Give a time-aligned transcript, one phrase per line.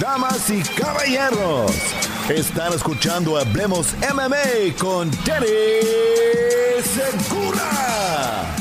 [0.00, 1.70] Damas y caballeros,
[2.28, 5.46] están escuchando Hablemos MMA con Danny
[6.82, 8.56] Segura.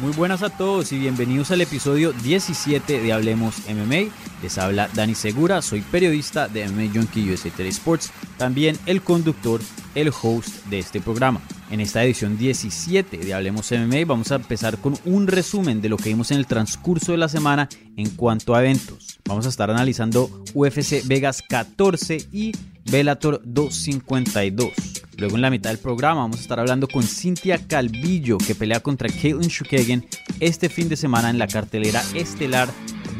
[0.00, 4.10] Muy buenas a todos y bienvenidos al episodio 17 de Hablemos MMA.
[4.42, 9.60] Les habla Dani Segura, soy periodista de MMA Junkie USA Sports, también el conductor,
[9.94, 11.40] el host de este programa.
[11.70, 15.98] En esta edición 17 de Hablemos MMA vamos a empezar con un resumen de lo
[15.98, 19.18] que vimos en el transcurso de la semana en cuanto a eventos.
[19.26, 22.52] Vamos a estar analizando UFC Vegas 14 y
[22.90, 24.70] Bellator 252.
[25.18, 28.80] Luego en la mitad del programa vamos a estar hablando con Cintia Calvillo que pelea
[28.80, 30.06] contra Caitlin Shukagan
[30.40, 32.68] este fin de semana en la cartelera estelar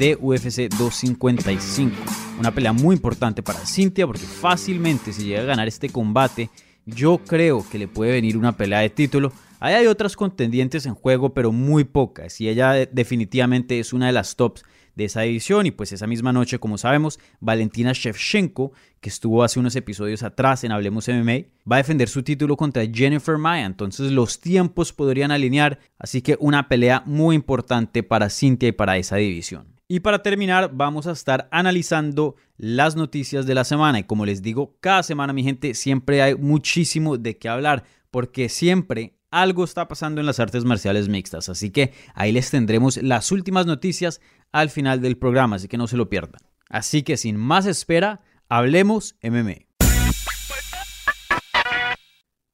[0.01, 1.95] de UFC 255.
[2.39, 6.49] Una pelea muy importante para Cintia porque fácilmente si llega a ganar este combate
[6.87, 9.31] yo creo que le puede venir una pelea de título.
[9.61, 14.13] Ahí hay otras contendientes en juego pero muy pocas y ella definitivamente es una de
[14.13, 19.11] las tops de esa edición y pues esa misma noche, como sabemos, Valentina Shevchenko, que
[19.11, 23.37] estuvo hace unos episodios atrás en Hablemos MMA, va a defender su título contra Jennifer
[23.37, 28.73] Maya, entonces los tiempos podrían alinear, así que una pelea muy importante para Cintia y
[28.73, 29.80] para esa división.
[29.93, 33.99] Y para terminar, vamos a estar analizando las noticias de la semana.
[33.99, 37.83] Y como les digo, cada semana, mi gente, siempre hay muchísimo de qué hablar,
[38.13, 41.49] porque siempre algo está pasando en las artes marciales mixtas.
[41.49, 44.21] Así que ahí les tendremos las últimas noticias
[44.53, 46.41] al final del programa, así que no se lo pierdan.
[46.69, 49.67] Así que sin más espera, hablemos MMA.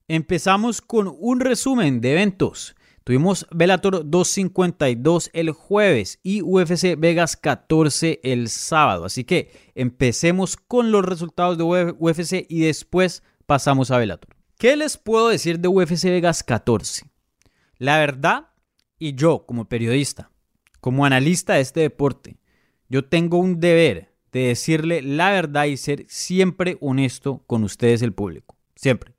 [0.08, 2.75] Empezamos con un resumen de eventos.
[3.06, 9.04] Tuvimos Bellator 252 el jueves y UFC Vegas 14 el sábado.
[9.04, 14.34] Así que empecemos con los resultados de UFC y después pasamos a Bellator.
[14.58, 17.08] ¿Qué les puedo decir de UFC Vegas 14?
[17.78, 18.48] La verdad,
[18.98, 20.32] y yo como periodista,
[20.80, 22.40] como analista de este deporte,
[22.88, 28.12] yo tengo un deber de decirle la verdad y ser siempre honesto con ustedes, el
[28.12, 28.56] público.
[28.74, 29.15] Siempre.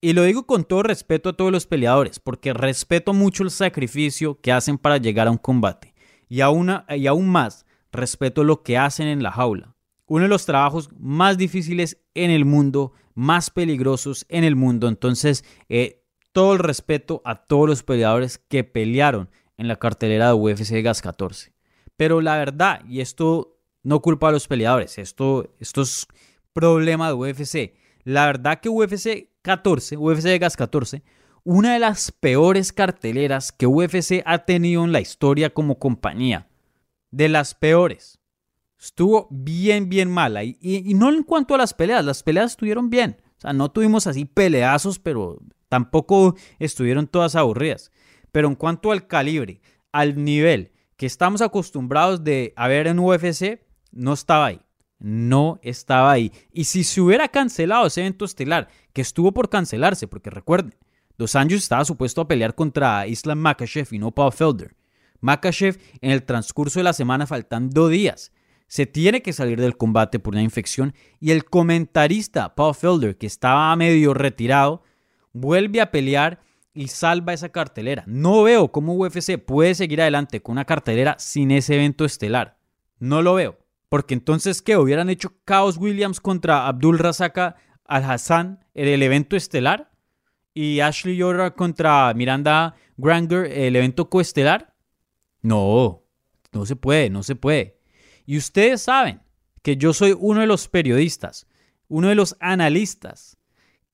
[0.00, 4.40] Y lo digo con todo respeto a todos los peleadores, porque respeto mucho el sacrificio
[4.40, 5.94] que hacen para llegar a un combate.
[6.28, 9.74] Y aún, y aún más, respeto lo que hacen en la jaula.
[10.06, 14.88] Uno de los trabajos más difíciles en el mundo, más peligrosos en el mundo.
[14.88, 20.34] Entonces, eh, todo el respeto a todos los peleadores que pelearon en la cartelera de
[20.34, 21.54] UFC Gas 14.
[21.96, 26.06] Pero la verdad, y esto no culpa a los peleadores, esto, esto es
[26.52, 27.74] problema de UFC.
[28.04, 31.04] La verdad que UFC 14, UFC Gas 14,
[31.44, 36.48] una de las peores carteleras que UFC ha tenido en la historia como compañía.
[37.12, 38.18] De las peores.
[38.76, 40.42] Estuvo bien, bien mala.
[40.42, 43.18] Y, y, no en cuanto a las peleas, las peleas estuvieron bien.
[43.38, 47.92] O sea, no tuvimos así peleazos, pero tampoco estuvieron todas aburridas.
[48.32, 49.60] Pero en cuanto al calibre,
[49.92, 53.60] al nivel que estamos acostumbrados de a ver en UFC,
[53.92, 54.60] no estaba ahí.
[54.98, 56.32] No estaba ahí.
[56.52, 60.74] Y si se hubiera cancelado ese evento estelar, que estuvo por cancelarse, porque recuerden,
[61.18, 64.74] Dos Anjos estaba supuesto a pelear contra Islam Makachev y no Paul Felder.
[65.20, 68.32] Makachev en el transcurso de la semana faltando días.
[68.68, 73.26] Se tiene que salir del combate por una infección y el comentarista Paul Felder, que
[73.26, 74.82] estaba medio retirado,
[75.34, 76.40] vuelve a pelear
[76.72, 78.02] y salva esa cartelera.
[78.06, 82.56] No veo cómo UFC puede seguir adelante con una cartelera sin ese evento estelar.
[82.98, 83.58] No lo veo.
[83.90, 84.78] Porque entonces, ¿qué?
[84.78, 87.56] ¿Hubieran hecho Chaos Williams contra Abdul Razaka
[87.88, 89.90] Al-Hassan en el evento estelar?
[90.54, 94.74] ¿Y Ashley Yoder contra Miranda Granger el evento coestelar?
[95.42, 96.02] No,
[96.52, 97.78] no se puede, no se puede.
[98.24, 99.20] Y ustedes saben
[99.62, 101.46] que yo soy uno de los periodistas,
[101.88, 103.36] uno de los analistas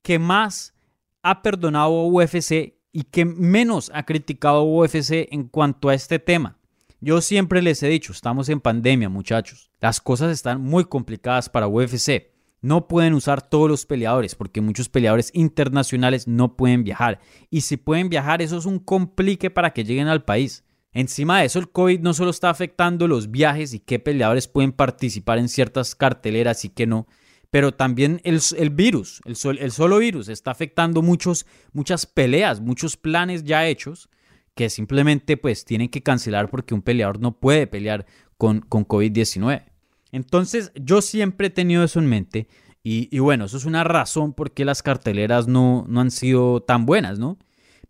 [0.03, 0.75] que más
[1.23, 6.19] ha perdonado a UFC y que menos ha criticado a UFC en cuanto a este
[6.19, 6.59] tema.
[7.01, 11.67] Yo siempre les he dicho, estamos en pandemia muchachos, las cosas están muy complicadas para
[11.67, 12.32] UFC.
[12.63, 17.21] No pueden usar todos los peleadores porque muchos peleadores internacionales no pueden viajar.
[17.51, 20.65] Y si pueden viajar, eso es un complique para que lleguen al país.
[20.93, 24.73] Encima de eso, el COVID no solo está afectando los viajes y qué peleadores pueden
[24.73, 27.07] participar en ciertas carteleras y qué no,
[27.51, 33.45] pero también el, virus, el, el, solo virus está afectando muchos, muchas peleas, muchos planes
[33.45, 34.09] ya hechos
[34.55, 38.07] que simplemente pues tienen que cancelar porque un peleador no puede pelear
[38.37, 39.72] con, con COVID-19.
[40.13, 42.47] Entonces yo siempre he tenido eso en mente
[42.85, 46.85] y, bueno, eso es una razón por qué las carteleras no, no han sido tan
[46.85, 47.39] buenas, ¿no?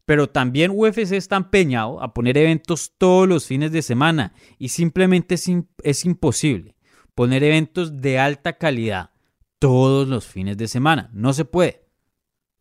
[0.04, 5.36] Pero también UFC está empeñado a poner eventos todos los fines de semana y simplemente
[5.36, 5.50] es,
[5.82, 6.76] es imposible
[7.14, 9.10] poner eventos de alta calidad
[9.58, 11.10] todos los fines de semana.
[11.12, 11.86] No se puede.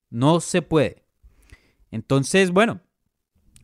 [0.10, 1.04] No se puede.
[1.90, 2.82] Entonces, bueno,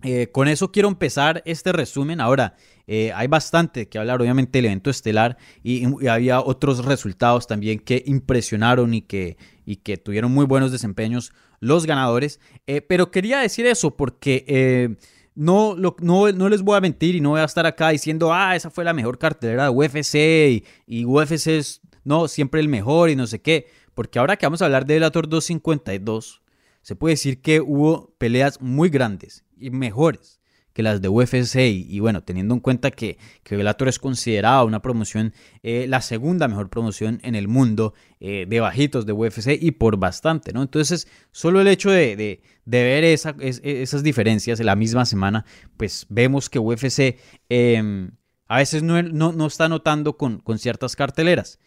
[0.03, 2.21] eh, con eso quiero empezar este resumen.
[2.21, 2.55] Ahora,
[2.85, 8.03] eh, hay bastante que hablar, obviamente, del evento estelar y, había otros resultados también que
[8.05, 12.39] impresionaron y que, y que tuvieron muy buenos desempeños los ganadores.
[12.67, 14.97] Eh, pero quería decir eso porque
[15.35, 18.55] no, no, no, les voy a mentir y no voy a estar acá diciendo, ah,
[18.55, 23.09] esa fue la mejor cartelera de UFC y, y UFC es no, siempre el mejor
[23.09, 23.67] y no sé qué.
[23.93, 26.43] Porque ahora que vamos a hablar de Velator 252,
[26.83, 30.37] se puede decir que hubo peleas muy grandes mejores
[30.77, 31.55] que las de UFC.
[31.55, 35.33] Y, bueno, teniendo en cuenta que, que Bellator es considerada una promoción,
[35.63, 39.97] eh, la segunda mejor promoción en el mundo eh, de bajitos de UFC y por
[39.97, 40.61] bastante, ¿no?
[40.61, 45.45] Entonces, solo el hecho de, ver esas diferencias en la misma semana,
[45.77, 47.17] pues vemos que UFC
[47.49, 48.11] em,
[48.47, 51.57] a veces no, no, está notando con, con ciertas carteleras.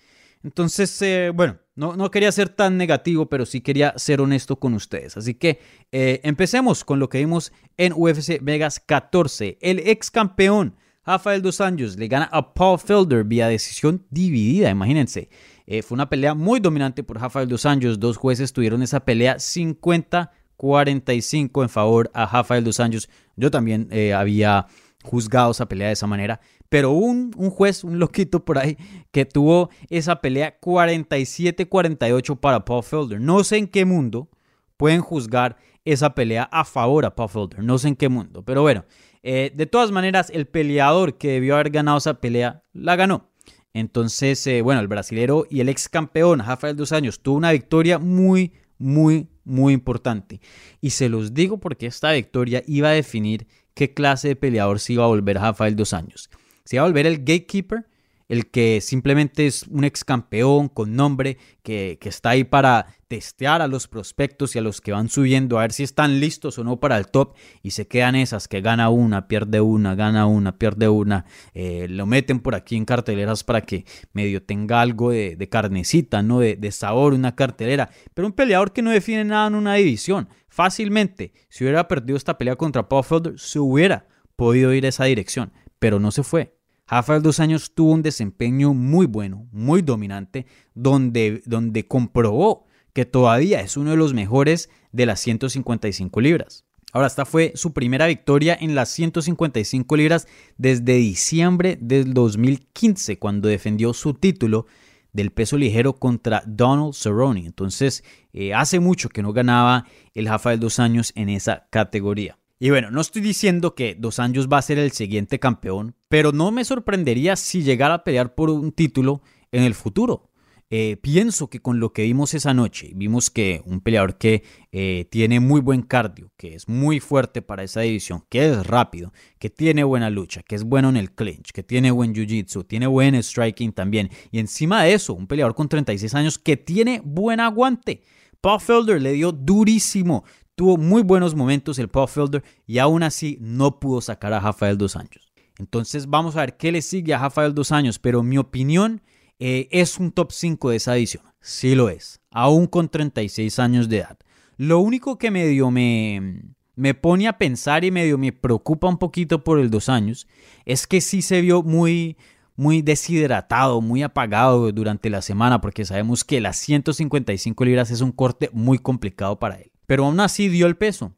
[0.42, 4.74] Entonces, eh, bueno, no, no, quería ser tan negativo, pero sí quería ser honesto con
[4.74, 5.16] ustedes.
[5.16, 5.60] Así que
[5.92, 9.58] eh, empecemos con lo que vimos en UFC Vegas 14.
[9.60, 15.28] El ex campeón Rafael Dos Anjos le gana a Paul Felder vía decisión dividida, imagínense.
[15.66, 18.00] Eh, fue una pelea muy dominante por Rafael Dos Anjos.
[18.00, 23.10] Dos jueces tuvieron esa pelea 50-45 en favor a Rafael Dos Anjos.
[23.36, 24.66] Yo también había
[25.02, 26.40] juzgado esa pelea de esa manera.
[26.70, 28.78] Pero un, un juez, un loquito por ahí,
[29.10, 33.20] que tuvo esa pelea 47-48 para Paul Felder.
[33.20, 34.30] No sé en qué mundo
[34.78, 37.62] pueden juzgar esa pelea a favor a Paul Felder.
[37.62, 38.44] No sé en qué mundo.
[38.44, 38.84] Pero bueno,
[39.22, 43.30] eh, de todas maneras, el peleador que debió haber ganado esa pelea, la ganó.
[43.74, 47.98] Entonces, eh, bueno, el brasilero y el ex campeón, Rafael Dos Años, tuvo una victoria
[47.98, 50.40] muy, muy, muy importante.
[50.80, 54.94] Y se los digo porque esta victoria iba a definir qué clase de peleador se
[54.94, 56.30] iba a volver Rafael Dos Años.
[56.70, 57.84] Se va a volver el gatekeeper,
[58.28, 63.66] el que simplemente es un ex campeón con nombre, que, está ahí para testear a
[63.66, 66.78] los prospectos y a los que van subiendo a ver si están listos o no
[66.78, 67.34] para el top
[67.64, 71.24] y se quedan esas que gana una, pierde una, gana una, pierde una,
[71.54, 76.38] eh, lo meten por aquí en carteleras para que medio tenga algo de, carnecita, ¿no?
[76.38, 80.28] De, de, sabor, una cartelera, pero un peleador que no define nada en una división.
[80.48, 84.06] Fácilmente, si hubiera perdido esta pelea contra Paul Felder, se hubiera
[84.36, 86.59] podido ir esa dirección, pero no se fue.
[86.90, 93.60] Rafael dos años tuvo un desempeño muy bueno, muy dominante, donde, donde comprobó que todavía
[93.60, 96.64] es uno de los mejores de las 155 libras.
[96.92, 100.26] Ahora, esta fue su primera victoria en las 155 libras
[100.58, 104.66] desde diciembre del 2015, cuando defendió su título
[105.12, 107.46] del peso ligero contra Donald Cerrone.
[107.46, 108.02] Entonces,
[108.32, 112.39] eh, hace mucho que no ganaba el Rafael dos años en esa categoría.
[112.62, 116.30] Y bueno, no estoy diciendo que Dos Anjos va a ser el siguiente campeón, pero
[116.30, 120.28] no me sorprendería si llegara a pelear por un título en el futuro.
[120.68, 125.08] Eh, pienso que con lo que vimos esa noche, vimos que un peleador que eh,
[125.10, 129.48] tiene muy buen cardio, que es muy fuerte para esa división, que es rápido, que
[129.48, 133.14] tiene buena lucha, que es bueno en el clinch, que tiene buen jiu-jitsu, tiene buen
[133.22, 134.10] striking también.
[134.30, 138.02] Y encima de eso, un peleador con 36 años que tiene buen aguante.
[138.40, 140.24] Paul Felder le dio durísimo
[140.60, 144.76] Tuvo muy buenos momentos el Paul Felder y aún así no pudo sacar a Rafael
[144.76, 145.32] Dos Años.
[145.58, 149.00] Entonces vamos a ver qué le sigue a Rafael Dos Años, pero mi opinión
[149.38, 151.24] eh, es un top 5 de esa edición.
[151.40, 154.18] Sí lo es, aún con 36 años de edad.
[154.58, 156.42] Lo único que medio me,
[156.76, 160.28] me pone a pensar y medio me preocupa un poquito por el Dos Años
[160.66, 162.18] es que sí se vio muy,
[162.54, 168.12] muy deshidratado, muy apagado durante la semana, porque sabemos que las 155 libras es un
[168.12, 171.16] corte muy complicado para él pero aún así dio el peso.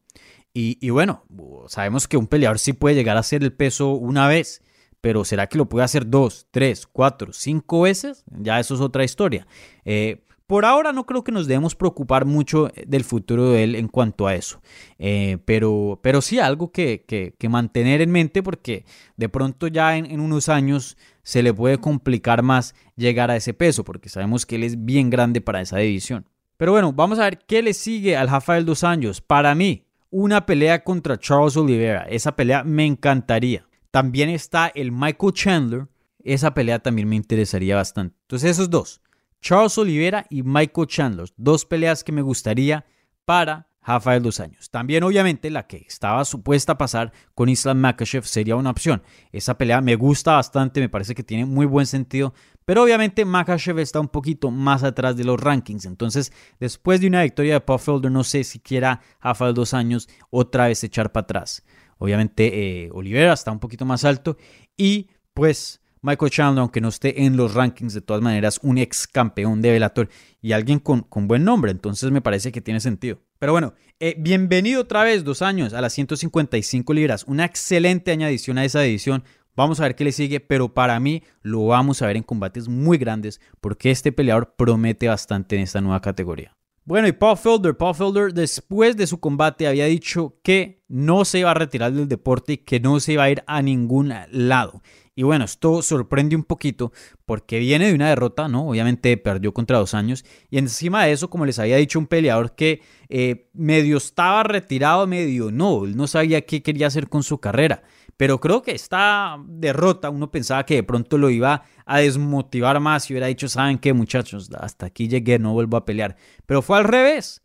[0.55, 1.27] Y, bueno,
[1.69, 4.63] sabemos que un peleador sí puede llegar a hacer el peso una vez,
[5.03, 8.25] pero ¿será que lo puede hacer dos, tres, cuatro, cinco veces?
[8.31, 9.47] Ya eso es otra historia.
[9.85, 13.89] Eh, por ahora no creo que nos debemos preocupar mucho del futuro de él en
[13.89, 14.63] cuanto a eso,
[14.99, 18.87] eh, pero, pero sí algo que, que, mantener en mente porque
[19.19, 23.85] de pronto ya en, unos años se le puede complicar más llegar a ese peso
[23.85, 26.25] porque sabemos que él es bien grande para esa división.
[26.63, 29.21] Pero bueno, vamos a ver qué le sigue al Rafael dos Años.
[29.21, 32.03] Para mí, una pelea contra Charles Oliveira.
[32.09, 33.67] Esa pelea me encantaría.
[33.91, 35.89] También está el Michael Chandler.
[36.23, 38.17] Esa pelea también me interesaría bastante.
[38.23, 39.01] Entonces esos dos,
[39.41, 41.31] Charles Oliveira y Michael Chandler.
[41.37, 42.87] Dos peleas que me gustaría
[43.25, 44.71] para Rafael Dos Años.
[44.71, 49.03] También, obviamente, la que estaba supuesta a pasar con Islam Makhachev sería una opción.
[49.33, 52.33] Esa pelea me gusta bastante, me parece que tiene muy buen sentido,
[52.65, 55.85] pero obviamente Makhachev está un poquito más atrás de los rankings.
[55.85, 60.69] Entonces, después de una victoria de Puffelder, no sé si quiera Rafael Dos Años otra
[60.69, 61.65] vez echar para atrás.
[61.99, 64.37] Obviamente, eh, Olivera está un poquito más alto
[64.77, 69.07] y pues Michael Chandler, aunque no esté en los rankings, de todas maneras, un ex
[69.07, 70.09] campeón de Velator
[70.41, 71.71] y alguien con, con, buen nombre.
[71.71, 73.21] Entonces me parece que tiene sentido.
[73.39, 77.25] Pero bueno, eh, bienvenido otra vez, dos años, a las 155 libras.
[77.29, 79.23] Una excelente añadición a esa edición.
[79.55, 82.69] Vamos a ver qué le sigue, pero para mí lo vamos a ver en combates
[82.69, 86.57] muy grandes porque este peleador promete bastante en esta nueva categoría.
[86.85, 91.39] Bueno, y Paul Felder, Paul Felder después de su combate había dicho que no se
[91.39, 94.83] iba a retirar del deporte y que no se iba a ir a ningún lado.
[95.15, 96.91] Y bueno, esto sorprende un poquito
[97.27, 98.71] porque viene de una derrota, ¿no?
[98.71, 100.25] Obviamente perdió contra dos años.
[100.51, 102.81] Y encima de eso, como les había dicho, un peleador que
[103.11, 105.85] eh, medio estaba retirado, medio no.
[105.85, 107.83] Él no sabía qué quería hacer con su carrera.
[108.17, 113.09] Pero creo que esta derrota, uno pensaba que de pronto lo iba a desmotivar más
[113.09, 114.51] y hubiera dicho, ¿saben qué, muchachos?
[114.59, 116.17] Hasta aquí llegué, no vuelvo a pelear.
[116.47, 117.43] Pero fue al revés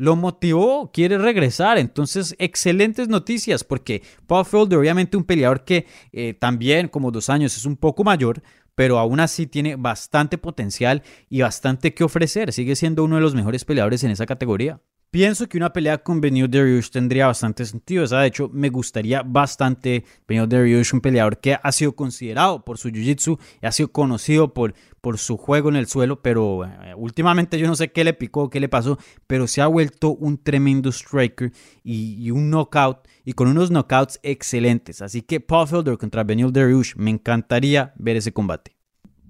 [0.00, 1.76] lo motivó, quiere regresar.
[1.76, 7.54] Entonces, excelentes noticias porque Paul Felder, obviamente un peleador que eh, también como dos años
[7.58, 8.42] es un poco mayor,
[8.74, 12.50] pero aún así tiene bastante potencial y bastante que ofrecer.
[12.54, 14.80] Sigue siendo uno de los mejores peleadores en esa categoría.
[15.12, 18.06] Pienso que una pelea con Benio Dariush tendría bastante sentido.
[18.06, 20.04] de hecho, me gustaría bastante.
[20.28, 24.72] Benio Dariush, un peleador que ha sido considerado por su jiu-jitsu, ha sido conocido por,
[25.00, 28.50] por su juego en el suelo, pero eh, últimamente yo no sé qué le picó,
[28.50, 31.50] qué le pasó, pero se ha vuelto un tremendo striker
[31.82, 35.02] y, un knockout, y con unos knockouts excelentes.
[35.02, 38.79] Así que Paul Felder contra Benio Dariush, me encantaría ver ese combate.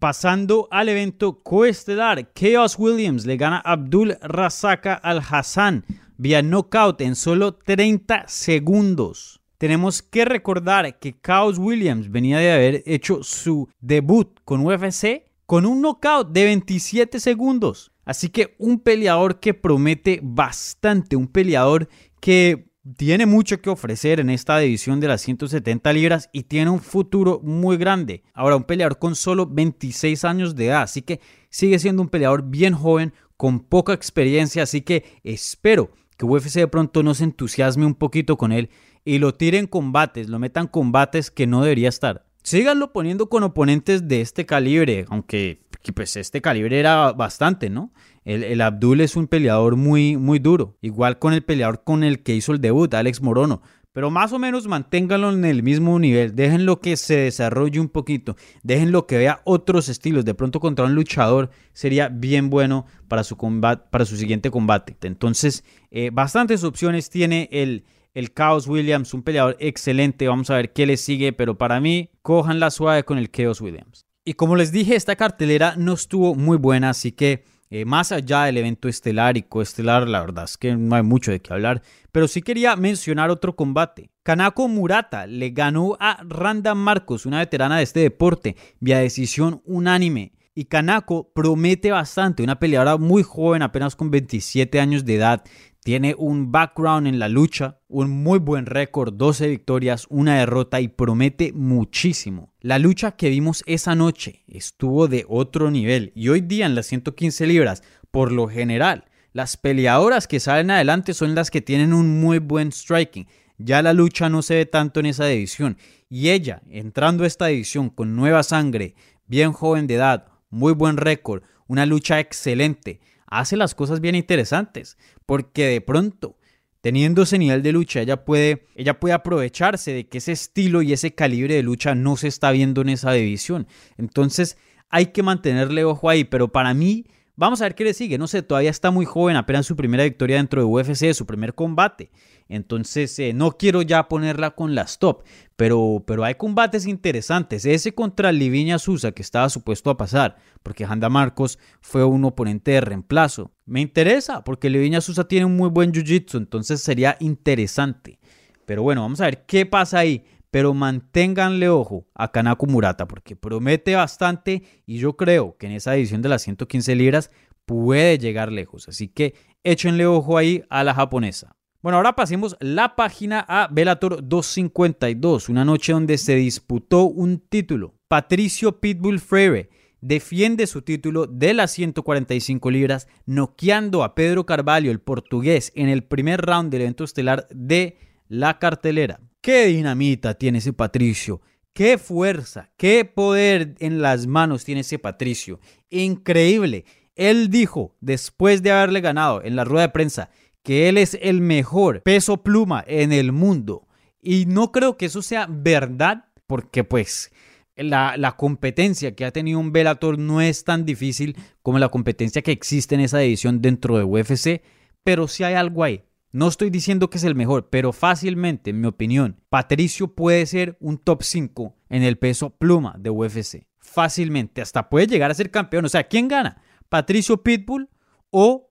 [0.01, 5.85] Pasando al evento coestelar, Chaos Williams le gana Abdul Razaka al Hassan
[6.17, 9.43] vía knockout en solo 30 segundos.
[9.59, 15.67] Tenemos que recordar que Chaos Williams venía de haber hecho su debut con UFC con
[15.67, 17.93] un knockout de 27 segundos.
[18.07, 21.91] Así que un peleador que promete bastante, un peleador
[22.21, 26.81] que tiene mucho que ofrecer en esta división de las 170 libras y tiene un
[26.81, 28.23] futuro muy grande.
[28.33, 31.21] Ahora, un peleador con solo 26 años de edad, así que
[31.51, 36.69] sigue siendo un peleador bien joven, con poca experiencia, así que espero que UFC de
[36.69, 38.69] pronto no se entusiasme un poquito con él
[39.03, 42.30] y lo tire en combates, lo metan combates que no debería estar.
[42.43, 45.61] Síganlo poniendo con oponentes de este calibre, aunque
[45.95, 47.93] pues este calibre era bastante, ¿no?
[48.25, 52.35] El, Abdul es un peleador muy, muy duro, igual con el peleador con el que
[52.35, 53.63] hizo el debut, Alex Morono.
[53.93, 58.37] Pero más o menos manténganlo en el mismo nivel, déjenlo que se desarrolle un poquito,
[58.63, 60.25] déjenlo que vea otros estilos.
[60.25, 64.97] De pronto contra un luchador sería bien bueno para su, para su siguiente combate.
[65.03, 70.29] Entonces, eh, bastantes opciones tiene el, el Chaos Williams, un peleador excelente.
[70.29, 73.61] Vamos a ver qué le sigue, pero para mí, cojan la suave con el Chaos
[73.61, 74.07] Williams.
[74.25, 78.45] Y como les dije, esta cartelera no estuvo muy buena, así que eh, más allá
[78.45, 81.83] del evento estelar y coestelar, la verdad es que no hay mucho de qué hablar,
[82.11, 84.11] pero sí quería mencionar otro combate.
[84.25, 90.33] Kanako Murata le ganó a Randa Marcos, una veterana de este deporte, vía decisión unánime.
[90.53, 95.45] Y Kanako promete bastante, una peleadora muy joven, apenas con 27 años de edad,
[95.83, 100.89] tiene un background en la lucha, un muy buen récord, 12 victorias, una derrota y
[100.89, 102.53] promete muchísimo.
[102.61, 106.87] La lucha que vimos esa noche estuvo de otro nivel y hoy día en las
[106.87, 112.21] 115 libras, por lo general, las peleadoras que salen adelante son las que tienen un
[112.21, 113.27] muy buen striking.
[113.57, 117.47] Ya la lucha no se ve tanto en esa división y ella, entrando a esta
[117.47, 118.95] división con nueva sangre,
[119.27, 124.99] bien joven de edad, muy buen récord, una lucha excelente, hace las cosas bien interesantes,
[125.25, 126.37] porque de pronto,
[126.81, 130.93] teniendo ese nivel de lucha, ella puede, ella puede aprovecharse de que ese estilo y
[130.93, 133.67] ese calibre de lucha no se está viendo en esa división.
[133.97, 134.59] Entonces,
[134.91, 137.07] hay que mantenerle ojo ahí, pero para mí,
[137.41, 138.19] vamos a ver qué le sigue.
[138.19, 141.55] No sé, todavía está muy joven, apenas su primera victoria dentro de UFC, su primer
[141.55, 142.11] combate.
[142.49, 145.23] Entonces, eh, no quiero ya ponerla con las top,
[145.57, 147.65] pero, pero hay combates interesantes.
[147.65, 152.73] Ese contra Liviña Susa que estaba supuesto a pasar, porque Handa Marcos fue un oponente
[152.73, 153.53] de reemplazo.
[153.65, 158.19] Me interesa, porque Liviña Susa tiene un muy buen jiu-jitsu, entonces sería interesante.
[158.67, 160.25] Pero bueno, vamos a ver qué pasa ahí.
[160.51, 165.95] Pero manténganle ojo a Kanako Murata, porque promete bastante y yo creo que en esa
[165.97, 167.31] edición de las 115 libras
[167.67, 168.89] puede llegar lejos.
[168.89, 171.57] Así que échenle ojo ahí a la japonesa.
[171.83, 177.95] Bueno, ahora pasemos la página a Velator 252, una noche donde se disputó un título.
[178.07, 179.71] Patricio Pitbull Freire
[180.03, 186.05] defiende su título de las 145 libras, noqueando a Pedro Carvalho, el portugués, en el
[186.05, 187.97] primer round del evento estelar de
[188.29, 189.21] la cartelera.
[189.41, 191.41] ¡Qué dinamita tiene ese Patricio!
[191.73, 192.71] ¡Qué fuerza!
[192.77, 195.61] ¡Qué poder en las manos tiene ese Patricio!
[195.89, 196.85] Increíble.
[197.15, 200.31] Él dijo, después de haberle ganado en la rueda de prensa,
[200.63, 203.87] que él es el mejor peso pluma en el mundo.
[204.23, 207.33] Y no creo que eso sea verdad, porque pues
[207.77, 212.53] la, competencia que ha tenido un Bellator no es tan difícil como la competencia que
[212.53, 214.63] existe en esa división dentro de UFC,
[215.03, 216.05] pero sí hay algo ahí.
[216.33, 220.77] No estoy diciendo que es el mejor, pero fácilmente, en mi opinión, Patricio puede ser
[220.81, 223.67] un top 5 en el peso pluma de UFC.
[223.79, 225.85] Fácilmente, hasta puede llegar a ser campeón.
[225.87, 226.63] O sea, ¿quién gana?
[226.89, 227.89] ¿Patricio Pitbull
[228.31, 228.71] o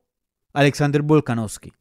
[0.54, 1.74] Alexander Volkanovski?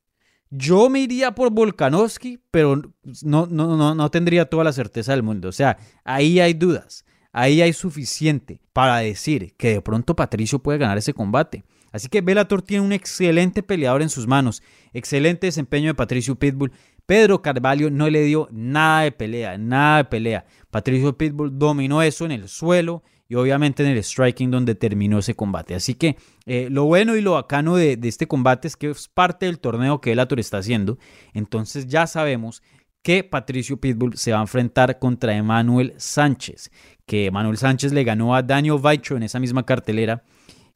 [0.51, 2.77] Yo me iría por Volkanovski, pero
[3.23, 5.49] no, no, no, no tendría toda la certeza del mundo.
[5.49, 7.05] O sea, ahí hay dudas.
[7.33, 11.65] Ahí hay suficiente para decir que de pronto Patricio puede ganar ese combate.
[11.93, 14.63] Así que Bellator tiene un excelente peleador en sus manos.
[14.93, 16.73] Excelente desempeño de Patricio Pitbull.
[17.07, 20.45] Pedro Carvalho no le dio nada de pelea, nada de pelea.
[20.71, 25.35] Patricio Pitbull dominó eso en el suelo y obviamente en el striking donde terminó ese
[25.35, 25.75] combate.
[25.75, 26.17] Así que
[26.47, 29.59] eh, lo bueno y lo bacano de, de, este combate es que es parte del
[29.59, 30.99] torneo que Bellator está haciendo.
[31.35, 32.63] Entonces ya sabemos
[33.03, 36.71] que Patricio Pitbull se va a enfrentar contra Emanuel Sánchez,
[37.07, 40.25] que Emanuel Sánchez le ganó a Daniel Vaicho en esa misma cartelera.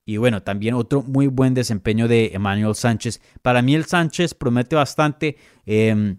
[0.05, 3.21] Y bueno, también otro muy buen desempeño de Emanuel Sánchez.
[3.41, 5.37] Para mí el Sánchez promete bastante.
[5.65, 6.19] Em,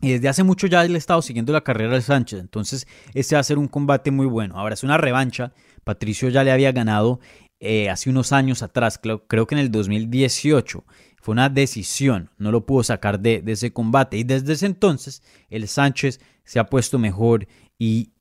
[0.00, 2.40] y desde hace mucho ya le he estado siguiendo la carrera del Sánchez.
[2.40, 4.58] Entonces, este va a ser un combate muy bueno.
[4.58, 5.52] Ahora es una revancha.
[5.84, 7.20] Patricio ya le había ganado
[7.58, 10.84] eh, hace unos años atrás, creo, creo, que en el 2018.
[11.22, 14.16] Fue una decisión, no lo pudo sacar de, de, ese combate.
[14.18, 18.12] Y desde ese entonces, el Sánchez se ha puesto mejor y,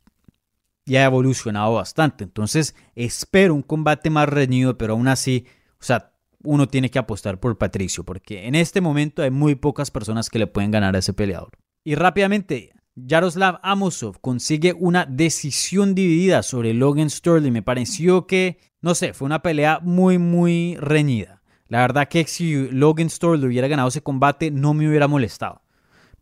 [0.86, 2.24] y ha evolucionado bastante.
[2.24, 5.46] Entonces, espero un combate más reñido, pero aún así,
[5.80, 6.13] o sea,
[6.44, 10.39] uno tiene que apostar por Patricio, porque en este momento hay muy pocas personas que
[10.39, 11.58] le pueden ganar a ese peleador.
[11.84, 17.51] Y rápidamente, Yaroslav Amosov consigue una decisión dividida sobre Logan Sterling.
[17.51, 21.42] Me pareció que, no sé, fue una pelea muy, muy reñida.
[21.68, 25.62] La verdad que si Logan Sterling hubiera ganado ese combate no me hubiera molestado.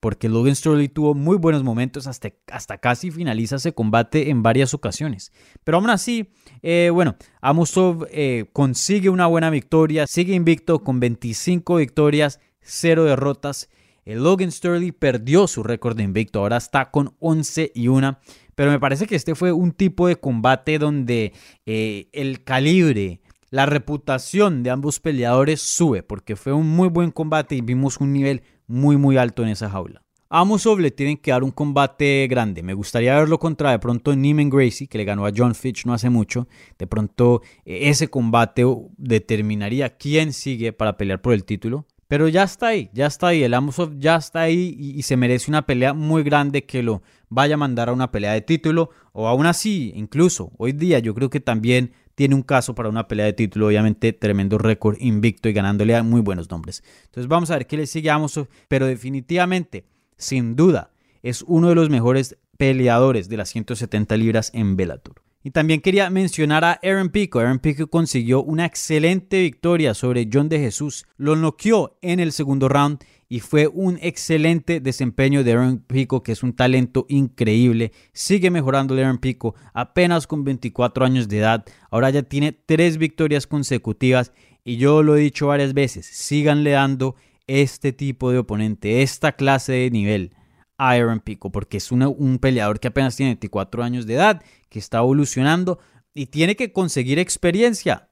[0.03, 4.73] Porque Logan Sterling tuvo muy buenos momentos hasta, hasta casi finaliza ese combate en varias
[4.73, 5.31] ocasiones.
[5.63, 11.77] Pero aún así, eh, bueno, Amosov eh, consigue una buena victoria, sigue invicto con 25
[11.77, 13.69] victorias, 0 derrotas.
[14.03, 18.17] El Logan Sterling perdió su récord de invicto, ahora está con 11 y 1.
[18.55, 21.31] Pero me parece que este fue un tipo de combate donde
[21.65, 27.55] eh, el calibre, la reputación de ambos peleadores sube, porque fue un muy buen combate
[27.55, 30.01] y vimos un nivel muy muy alto en esa jaula.
[30.35, 30.43] A
[30.79, 32.63] le tienen que dar un combate grande.
[32.63, 35.93] Me gustaría verlo contra de pronto Neiman Gracie, que le ganó a John Fitch no
[35.93, 36.47] hace mucho.
[36.79, 38.65] De pronto eh, ese combate
[38.97, 41.85] determinaría quién sigue para pelear por el título.
[42.07, 43.43] Pero ya está ahí, ya está ahí.
[43.43, 47.03] El Amosov ya está ahí y, y se merece una pelea muy grande que lo
[47.29, 48.89] vaya a mandar a una pelea de título.
[49.11, 53.07] O aún así, incluso hoy día yo creo que también tiene un caso para una
[53.07, 56.83] pelea de título, obviamente tremendo récord invicto y ganándole a muy buenos nombres.
[57.05, 58.21] Entonces vamos a ver qué le sigue a
[58.67, 59.85] pero definitivamente,
[60.17, 65.21] sin duda, es uno de los mejores peleadores de las 170 libras en Bellator.
[65.45, 67.39] Y también quería mencionar a Aaron Pico.
[67.39, 71.05] Aaron Pico consiguió una excelente victoria sobre John de Jesús.
[71.17, 76.33] Lo noqueó en el segundo round y fue un excelente desempeño de Aaron Pico, que
[76.33, 77.91] es un talento increíble.
[78.11, 81.65] Sigue mejorando Aaron Pico, apenas con 24 años de edad.
[81.89, 87.15] Ahora ya tiene tres victorias consecutivas y yo lo he dicho varias veces, síganle dando
[87.47, 90.35] este tipo de oponente, esta clase de nivel
[90.77, 94.77] a Aaron Pico, porque es un peleador que apenas tiene 24 años de edad, que
[94.77, 95.79] está evolucionando
[96.13, 98.09] y tiene que conseguir experiencia.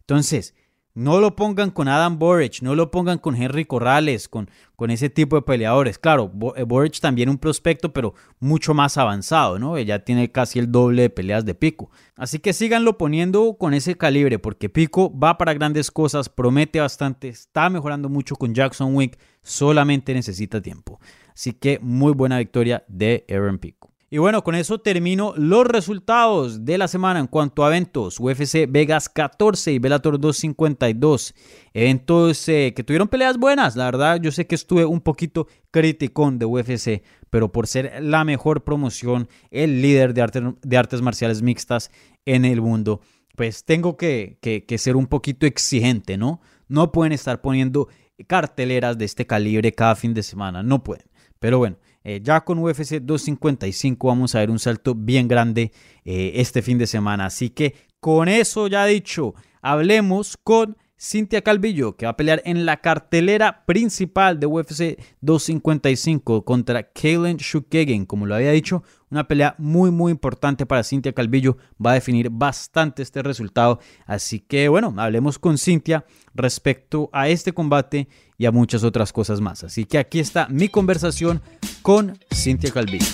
[0.00, 0.54] Entonces,
[0.94, 5.08] no lo pongan con Adam Boric, no lo pongan con Henry Corrales, con, con ese
[5.08, 5.98] tipo de peleadores.
[5.98, 9.78] Claro, eh, Boric también un prospecto, pero mucho más avanzado, ¿no?
[9.78, 11.90] Ya tiene casi el doble de peleas de Pico.
[12.16, 17.28] Así que síganlo poniendo con ese calibre, porque Pico va para grandes cosas, promete bastante,
[17.28, 21.00] está mejorando mucho con Jackson Wick, solamente necesita tiempo.
[21.34, 23.91] Así que muy buena victoria de Aaron Pico.
[24.12, 28.20] Y bueno, con eso termino los resultados de la semana en cuanto a eventos.
[28.20, 31.34] UFC Vegas 14 y Bellator 252.
[31.72, 33.74] Eventos eh, que tuvieron peleas buenas.
[33.74, 38.22] La verdad, yo sé que estuve un poquito criticón de UFC, pero por ser la
[38.24, 41.90] mejor promoción, el líder de, artes marciales mixtas
[42.26, 43.00] en el mundo,
[43.34, 46.42] pues tengo que, que ser un poquito exigente, ¿no?
[46.68, 47.88] No pueden estar poniendo
[48.26, 50.62] carteleras de este calibre cada fin de semana.
[50.62, 51.06] No pueden.
[51.38, 51.78] Pero bueno.
[52.04, 55.72] Eh, ya con UFC 255 vamos a ver un salto bien grande
[56.04, 57.26] eh, este fin de semana.
[57.26, 62.64] Así que con eso ya dicho, hablemos con Cintia Calvillo, que va a pelear en
[62.64, 68.06] la cartelera principal de UFC 255 contra Kalen Shukegen.
[68.06, 71.56] Como lo había dicho, una pelea muy muy importante para Cintia Calvillo.
[71.84, 73.80] Va a definir bastante este resultado.
[74.06, 76.04] Así que bueno, hablemos con Cintia
[76.36, 78.06] respecto a este combate
[78.38, 79.64] y a muchas otras cosas más.
[79.64, 81.42] Así que aquí está mi conversación
[81.82, 83.06] con Cintia Calvillo.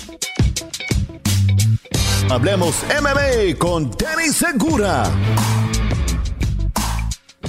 [2.29, 5.11] Hablemos MMA con Danny Segura.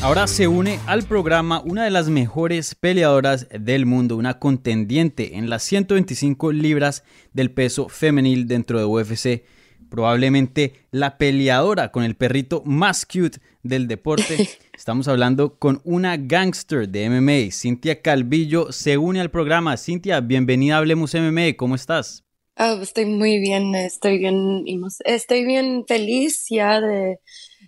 [0.03, 5.51] Ahora se une al programa una de las mejores peleadoras del mundo, una contendiente en
[5.51, 9.45] las 125 libras del peso femenil dentro de UFC.
[9.91, 14.49] Probablemente la peleadora con el perrito más cute del deporte.
[14.73, 19.77] Estamos hablando con una gangster de MMA, Cintia Calvillo, se une al programa.
[19.77, 22.25] Cintia, bienvenida a Hablemos MMA, ¿cómo estás?
[22.57, 24.65] Oh, estoy muy bien, estoy bien,
[25.05, 27.19] estoy bien feliz ya de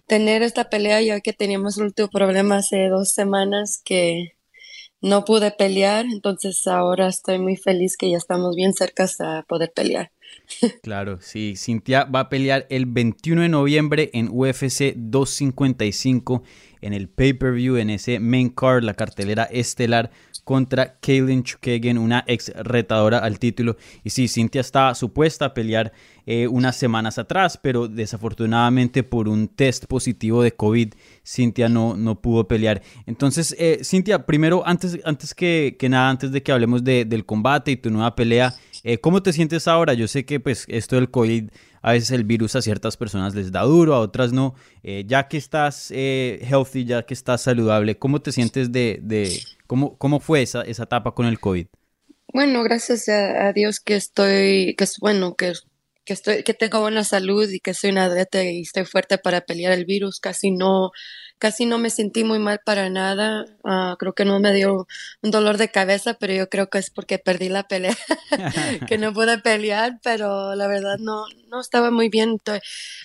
[0.07, 4.33] tener esta pelea ya que teníamos un último problema hace dos semanas que
[5.01, 9.73] no pude pelear, entonces ahora estoy muy feliz que ya estamos bien cerca a poder
[9.75, 10.13] pelear.
[10.83, 16.43] Claro, sí, Cintia va a pelear el 21 de noviembre en UFC 255
[16.83, 20.11] en el pay-per-view, en ese main card, la cartelera estelar
[20.45, 23.77] contra Kaylin Chukagan, una ex retadora al título.
[24.03, 25.93] Y sí, Cintia estaba supuesta a pelear
[26.27, 32.21] eh, unas semanas atrás, pero desafortunadamente por un test positivo de COVID, Cintia no, no
[32.21, 32.83] pudo pelear.
[33.07, 37.25] Entonces, eh, Cintia, primero, antes, antes que, que, nada, antes de que hablemos de, del
[37.25, 39.95] combate y tu nueva pelea, eh, ¿cómo te sientes ahora?
[39.95, 41.51] Yo sé que pues esto del COVID
[41.83, 44.55] a veces el virus a ciertas personas les da duro, a otras no.
[44.83, 49.41] Eh, ya que estás eh, healthy, ya que estás saludable, ¿cómo te sientes de, de
[49.67, 51.67] cómo, cómo fue esa, esa etapa con el COVID?
[52.33, 55.53] Bueno, gracias a, Dios que estoy, que es bueno, que,
[56.05, 59.43] que estoy, que tengo buena salud y que soy una atleta y estoy fuerte para
[59.43, 60.19] pelear el virus.
[60.19, 60.93] Casi no,
[61.43, 63.47] casi no me sentí muy mal para nada.
[63.65, 64.87] Ah, creo que no me dio
[65.23, 67.97] un dolor de cabeza, pero yo creo que es porque perdí la pelea,
[68.89, 72.39] que no pude pelear, pero la verdad no, no estaba muy bien.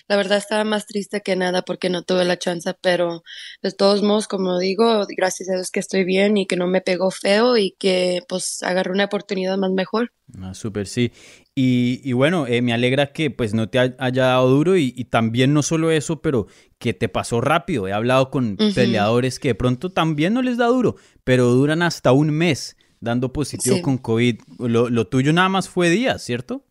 [0.06, 3.24] La verdad estaba más triste que nada porque no tuve la chance, pero
[3.60, 6.80] de todos modos, como digo, gracias a Dios que estoy bien y que no me
[6.80, 10.12] pegó feo y que pues agarré una oportunidad más mejor.
[10.40, 11.10] Ah, súper, sí.
[11.60, 15.64] Y, bueno, eh, me alegra que pues no te haya dado duro y, también no
[15.64, 16.46] solo eso, pero
[16.78, 17.88] que te pasó rápido.
[17.88, 22.12] He hablado con peleadores que de pronto también no les da duro, pero duran hasta
[22.12, 24.40] un mes dando positivo con COVID.
[24.58, 26.64] Lo, lo, tuyo nada más fue días, ¿cierto?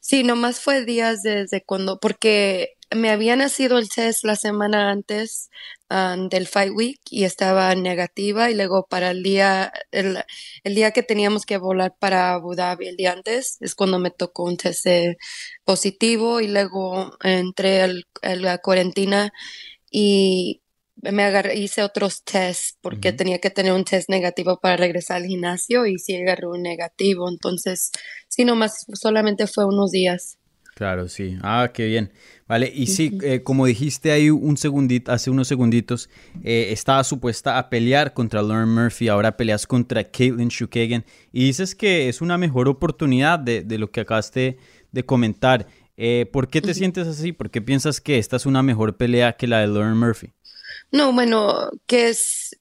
[0.00, 5.50] Sí, nomás fue días desde cuando, porque me había nacido el test la semana antes
[5.90, 10.22] um, del Fight Week y estaba negativa y luego para el día, el,
[10.64, 14.44] día que teníamos que volar para Abu Dhabi el día antes es cuando me tocó
[14.44, 14.86] un test
[15.64, 19.32] positivo y luego entré a la cuarentena
[19.90, 20.62] y
[21.02, 25.26] me agarré, hice otros tests porque tenía que tener un test negativo para regresar al
[25.26, 27.28] gimnasio y sí agarré un negativo.
[27.28, 27.90] Entonces,
[28.28, 30.38] sí, nomás solamente fue unos días.
[30.76, 31.38] Claro, sí.
[31.40, 32.12] Ah, qué bien.
[32.46, 36.10] Vale, y sí, eh, como dijiste ahí un segundito, hace unos segunditos,
[36.44, 41.74] eh, estaba supuesta a pelear contra Lauren Murphy, ahora peleas contra Caitlin Shukagan y dices
[41.74, 44.58] que es una mejor oportunidad de, de lo que acabaste
[44.92, 45.66] de comentar.
[45.96, 47.32] Eh, ¿Por qué te sientes así?
[47.32, 50.34] ¿Por qué piensas que esta es una mejor pelea que la de Lauren Murphy?
[50.92, 52.54] No, bueno, que es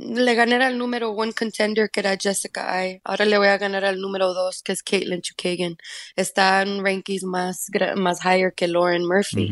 [0.00, 3.00] le gané al número one contender que era Jessica Ai.
[3.04, 5.76] Ahora le voy a ganar al número dos que es Caitlin Chukagan.
[6.16, 9.50] Está en rankings más, más higher que Lauren Murphy.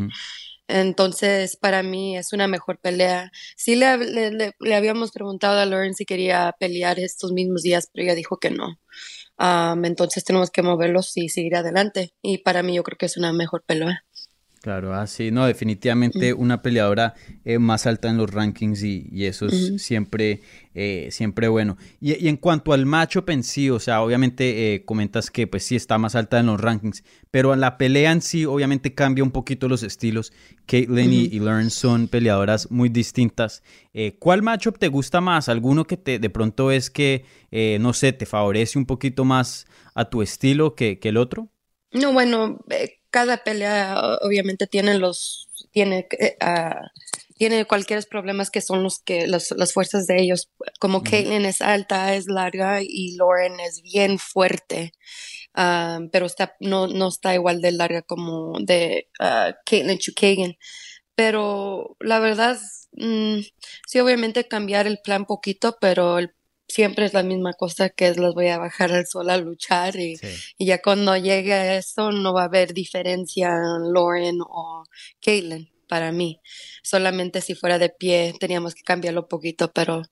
[0.67, 3.31] Entonces, para mí es una mejor pelea.
[3.55, 8.15] Sí le, le, habíamos preguntado a Lauren si quería pelear estos mismos días, pero ella
[8.15, 8.79] dijo que no.
[9.39, 12.13] Um, entonces tenemos que moverlos y seguir adelante.
[12.21, 14.05] Y para mí yo creo que es una mejor pelea.
[14.61, 19.81] Claro, así, no, definitivamente una peleadora eh, más alta en los rankings y, eso es
[19.81, 20.41] siempre,
[20.73, 21.77] eh, siempre bueno.
[22.01, 25.77] Y, en cuanto al macho en sí, o sea, obviamente eh, comentas que pues sí
[25.77, 29.69] está más alta en los rankings, pero la pelea en sí obviamente cambia un poquito
[29.69, 30.33] los estilos.
[30.65, 33.63] Caitlyn y, y son peleadoras muy distintas.
[34.19, 35.49] ¿Cuál matchup te gusta más?
[35.49, 37.25] ¿Alguno que te, de pronto es que,
[37.79, 41.49] no sé, te favorece un poquito más a tu estilo que, que el otro?
[41.91, 42.59] No, bueno,
[43.09, 46.07] cada pelea obviamente tiene los tiene
[46.41, 46.87] uh,
[47.37, 50.49] tiene cualquier problemas que son los que las, las fuerzas de ellos.
[50.79, 54.91] Como Caitlyn es alta es larga y Lauren es bien fuerte
[55.55, 60.57] ah, pero está no no está igual de larga como de uh, Caitlyn Chukagan
[61.15, 62.57] pero la verdad
[62.93, 63.39] mm,
[63.87, 66.33] sí obviamente cambiar el plan poquito pero el
[66.69, 69.95] siempre es la misma cosa que es los voy a bajar al sol a luchar
[69.97, 70.15] y,
[70.57, 74.83] y ya cuando llegue a eso no va a haber diferencia en Lauren o
[75.21, 75.69] Caitlyn.
[75.87, 76.41] para mí.
[76.83, 80.03] Solamente si fuera de pie teníamos que cambiarlo un poquito, pero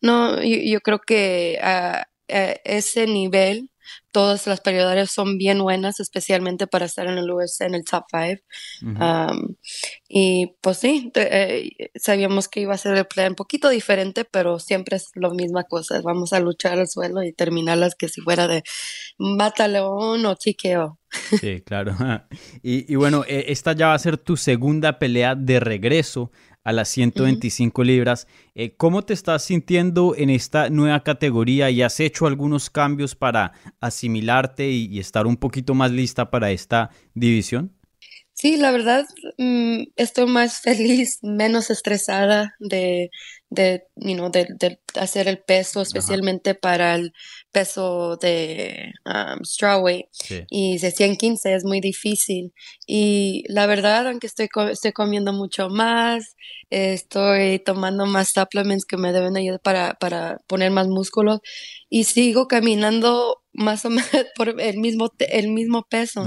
[0.00, 3.70] no, yo, creo que a ese nivel
[4.12, 8.04] todas las peleadoras son bien buenas, especialmente para estar en el US, en el top
[8.10, 8.42] five.
[8.82, 9.56] Um,
[10.08, 14.58] y pues sí, eh, sabíamos que iba a ser el play un poquito diferente, pero
[14.58, 16.00] siempre es la misma cosa.
[16.02, 18.62] Vamos a luchar al suelo y terminarlas que si fuera de
[19.18, 20.98] mata león o chiqueo.
[21.40, 21.96] Sí, claro.
[22.62, 26.32] Y, y bueno, eh, esta ya va a ser tu segunda pelea de regreso
[26.66, 28.26] a las 125 libras.
[28.56, 33.52] Eh, ¿Cómo te estás sintiendo en esta nueva categoría y has hecho algunos cambios para
[33.80, 37.72] asimilarte y, estar un poquito más lista para esta división?
[38.38, 39.06] Sí, la verdad,
[39.38, 43.10] mm, estoy más feliz, menos estresada de,
[43.48, 47.14] de, you de, hacer el peso, especialmente para el
[47.50, 49.40] peso de um.
[50.50, 52.52] Y de 115 es muy difícil.
[52.86, 56.36] Y la verdad, aunque estoy, estoy comiendo mucho más,
[56.68, 61.40] estoy tomando más supplements que me deben ayudar para, para poner más músculos
[61.88, 66.24] y sigo caminando más o menos por el mismo, el mismo peso.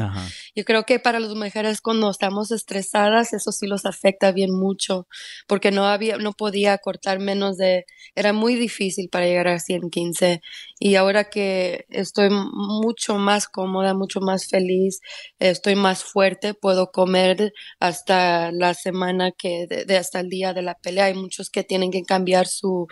[0.56, 5.08] Yo creo que para las mujeres cuando estamos estresadas, eso sí los afecta bien mucho,
[5.48, 10.42] porque no había, no podía cortar menos de, era muy difícil para llegar a 115.
[10.80, 15.02] Y ahora que estoy mucho más cómoda, mucho más feliz,
[15.40, 20.76] estoy más fuerte, puedo comer hasta la semana que, de, hasta el día de la
[20.76, 21.06] pelea.
[21.06, 22.88] Hay muchos que tienen que cambiar su,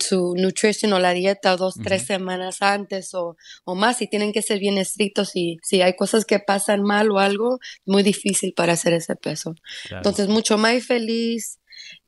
[0.00, 4.42] su nutrition o la dieta dos, tres semanas antes o, o más y tienen que
[4.42, 8.74] ser bien estrictos y si hay cosas que pasan mal o algo, muy difícil para
[8.74, 9.54] hacer ese peso.
[9.90, 11.58] Entonces, mucho más feliz,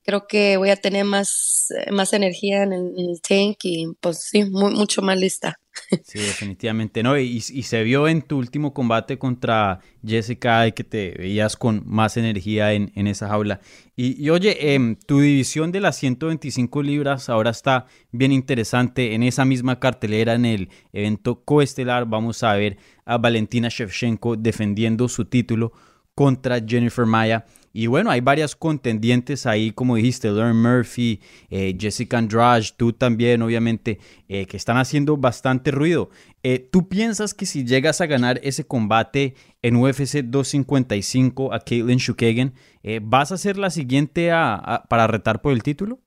[0.04, 5.02] creo que voy a tener más, más energía en el, tank y pues sí, mucho
[5.02, 5.58] más lista.
[6.04, 7.18] Sí, definitivamente, ¿no?
[7.18, 12.72] Y, se vio en tu último combate contra Jessica que te veías con más energía
[12.72, 13.60] en, esa jaula.
[13.96, 19.14] Y, oye, em, tu división de las 125 libras ahora está bien interesante.
[19.14, 25.08] En esa misma cartelera, en el evento coestelar, vamos a ver a Valentina Shevchenko defendiendo
[25.08, 25.72] su título
[26.14, 27.46] contra Jennifer Maya.
[27.76, 33.42] Y bueno, hay varias contendientes ahí, como dijiste, Lauren Murphy, eh, Jessica Andrade, tú también,
[33.42, 36.08] obviamente, eh, que están haciendo bastante ruido.
[36.44, 41.98] Eh, ¿Tú piensas que si llegas a ganar ese combate en UFC 255 a Caitlin
[41.98, 42.54] Shukagan,
[43.02, 45.98] vas a ser la siguiente para retar por el título?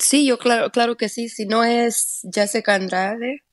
[0.00, 1.28] Sí, yo claro, claro que sí.
[1.28, 3.44] Si no es Jessica Andrade,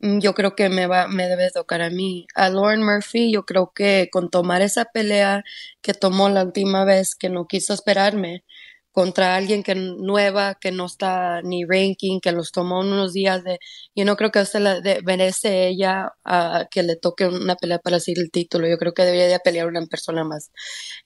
[0.00, 2.26] mm, yo creo que me va, me debe tocar a mí.
[2.34, 5.44] A Lauren Murphy, yo creo que con tomar esa pelea
[5.80, 8.44] que tomó la última vez, que no quiso esperarme,
[8.98, 13.60] contra alguien que nueva, que no está ni ranking, que los tomó unos días de,
[13.94, 18.00] yo no creo que usted la merece ella a que le toque una pelea para
[18.00, 20.50] seguir el título, yo creo que debería de pelear una persona más.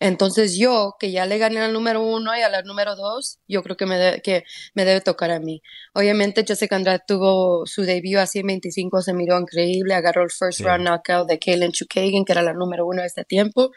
[0.01, 3.63] Entonces yo, que ya le gané al número uno y a la número dos, yo
[3.63, 5.61] creo que me, que me debe tocar a mí.
[5.93, 10.61] Obviamente Jessica Andrade tuvo su debut así en 25, se miró increíble, agarró el first
[10.61, 13.71] round knockout de Kaylin Chukagan, que era la número uno de este tiempo,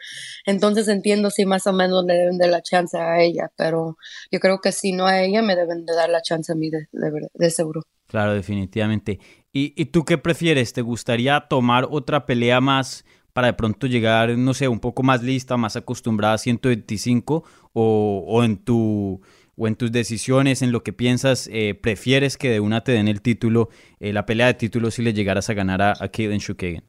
[0.46, 3.98] entonces entiendo si más o menos le deben de la chance a ella, pero
[4.30, 6.70] yo creo que si no a ella me deben de dar la chance a mí
[6.70, 7.82] de, de, seguro.
[8.06, 9.18] Claro, definitivamente.
[9.52, 10.72] ¿Y, ¿Y tú qué prefieres?
[10.72, 15.22] ¿Te gustaría tomar otra pelea más para de pronto llegar, no sé, un poco más
[15.22, 19.20] lista, más acostumbrada a 125 o, o en tu
[19.56, 23.08] o en tus decisiones, en lo que piensas, eh, prefieres que de una te den
[23.08, 26.38] el título, eh, la pelea de título si le llegaras a ganar a, a Kaden
[26.38, 26.84] Shukagan?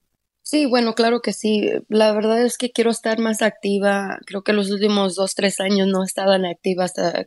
[0.50, 1.70] Sí, bueno, claro que sí.
[1.90, 4.18] La verdad es que quiero estar más activa.
[4.26, 7.26] Creo que los últimos dos, tres años no he estado en activa hasta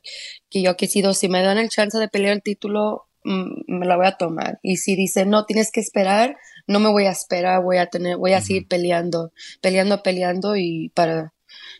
[0.48, 1.12] que yo he sido.
[1.12, 4.58] Si me dan el chance de pelear el título, mm, me la voy a tomar.
[4.62, 8.16] Y si dicen, no, tienes que esperar, no me voy a esperar, voy a tener,
[8.16, 11.34] voy a seguir peleando, peleando, peleando y para,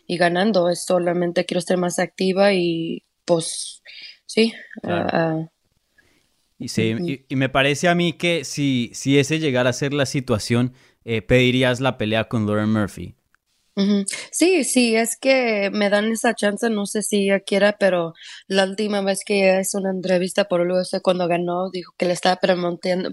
[0.05, 0.69] y ganando.
[0.69, 3.81] Es solamente quiero estar más activa y pues,
[4.27, 4.53] sí.
[4.83, 5.47] Ah.
[6.59, 10.05] y, sí y, me parece a mí que si, si ese llegara a ser la
[10.05, 13.15] situación, eh, pedirías la pelea con Lauren Murphy.
[14.31, 18.13] Sí, sí, es que me dan esa chance, no sé si ella quiera, pero
[18.47, 22.35] la última vez que hizo una entrevista por UFC cuando ganó, dijo que le estaba
[22.35, 23.09] prometiendo,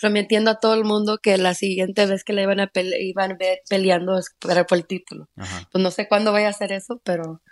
[0.00, 3.36] prometiendo a todo el mundo que la siguiente vez que le iban a, iban a
[3.36, 5.28] ver peleando es para por el título.
[5.70, 7.42] Pues no sé cuándo vaya a hacer eso, pero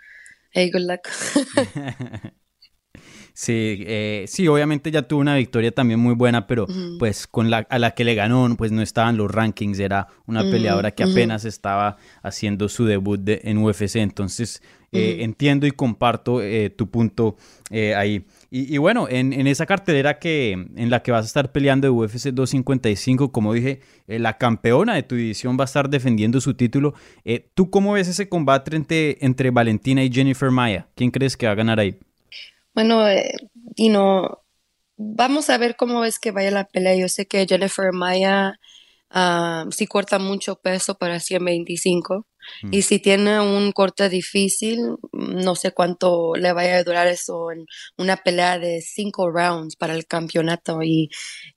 [0.51, 1.07] hey, good luck.
[3.39, 6.67] Sí, eh, sí, obviamente ya tuvo una victoria también muy buena, pero
[6.99, 10.41] pues con la a la que le ganó, pues no estaban los rankings, era una
[10.41, 16.69] peleadora que apenas estaba haciendo su debut en UFC, entonces eh, entiendo y comparto eh,
[16.69, 17.37] tu punto
[17.69, 18.25] eh, ahí.
[18.51, 22.31] Y, bueno, en, esa cartelera que, en la que vas a estar peleando de UFC
[22.33, 26.93] 255, como dije, la campeona de tu división va a estar defendiendo su título.
[27.53, 30.89] ¿Tú cómo ves ese combate entre, entre Valentina y Jennifer Maya?
[30.93, 31.95] ¿Quién crees que va a ganar ahí?
[32.73, 33.05] Bueno,
[33.75, 34.43] y no,
[34.97, 36.95] vamos a ver cómo es que vaya la pelea.
[36.95, 38.59] Yo sé que Jennifer Maya
[39.13, 42.27] uh, sí corta mucho peso para 125
[42.63, 42.73] mm.
[42.73, 47.65] y si tiene un corte difícil, no sé cuánto le vaya a durar eso en
[47.97, 51.09] una pelea de cinco rounds para el campeonato y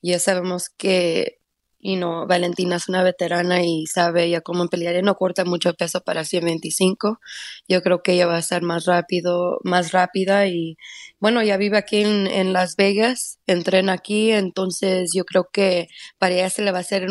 [0.03, 1.42] ya sabemos que
[1.85, 5.75] y no, Valentina es una veterana y sabe ya cómo pelear y no corta mucho
[5.75, 7.19] peso para 125.
[7.67, 10.77] Yo creo que ella va a ser más rápido, más rápida y
[11.19, 16.51] bueno, ya vive aquí en, Las Vegas, entrena aquí, entonces yo creo que para ella
[16.51, 17.09] se le va a hacer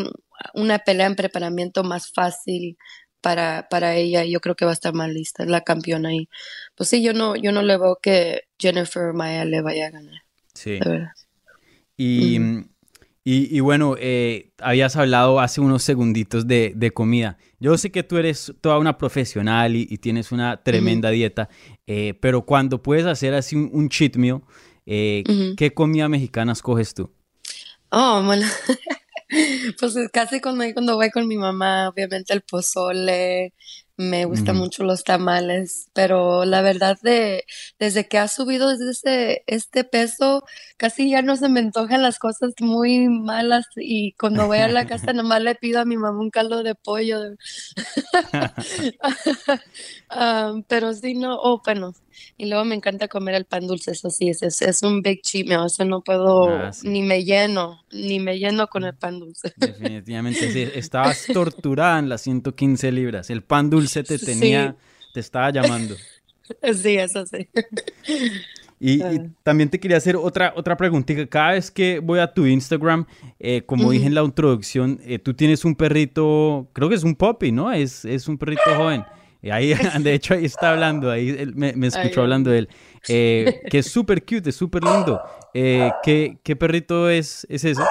[0.54, 2.78] una pelea en preparamiento más fácil
[3.20, 4.24] para, para ella.
[4.24, 6.30] Yo creo que va a estar más lista, la campeona y
[6.76, 10.22] pues sí, yo no, yo no le veo que Jennifer Maya le vaya a ganar.
[10.54, 10.80] Sí.
[11.98, 12.40] Y
[13.24, 17.38] y, bueno, eh, habías hablado hace unos segunditos de, comida.
[17.60, 21.48] Yo sé que tú eres toda una profesional y, tienes una tremenda dieta,
[21.86, 24.42] eh, pero cuando puedes hacer así un, cheat meal,
[24.88, 25.24] eh,
[25.56, 27.12] ¿qué comida mexicana escoges tú?
[27.92, 28.48] Oh, bueno.
[29.80, 33.54] pues casi cuando, cuando voy con mi mamá, obviamente el pozole,
[34.02, 37.46] me gustan mucho los tamales, pero la verdad de
[37.80, 40.44] desde que ha subido desde ese, este peso,
[40.78, 44.86] casi ya no se me antojan las cosas muy malas y cuando voy a la
[44.88, 47.20] casa nomás le pido a mi mamá un caldo de pollo.
[50.14, 51.94] Ah, pero sí, no, oh, bueno,
[52.38, 55.47] y luego me encanta comer el pan dulce, eso sí, es, es, un big cheat
[55.47, 59.54] meal, eso no puedo, ah, ni me lleno, ni me lleno con el pan dulce.
[59.58, 64.76] Definitivamente, sí, estabas torturada en las 115 libras, el pan dulce te tenía,
[65.13, 65.95] te estaba llamando.
[66.74, 67.47] Sí, eso sí.
[68.84, 69.12] Y, ah.
[69.43, 71.28] también te quería hacer otra, otra preguntita.
[71.28, 73.06] Cada vez que voy a tu Instagram,
[73.39, 77.13] eh, como dije en la introducción, eh, tú tienes un perrito, creo que es un
[77.13, 77.71] puppy, ¿no?
[77.71, 79.04] Es, es un perrito joven.
[79.50, 82.70] Ahí, de hecho, ahí está hablando, ahí me, me escuchó hablando de él.
[83.08, 85.22] Eh, que es súper cute, es súper lindo.
[85.54, 87.82] Eh, ¿qué, ¿qué, perrito es, es ese?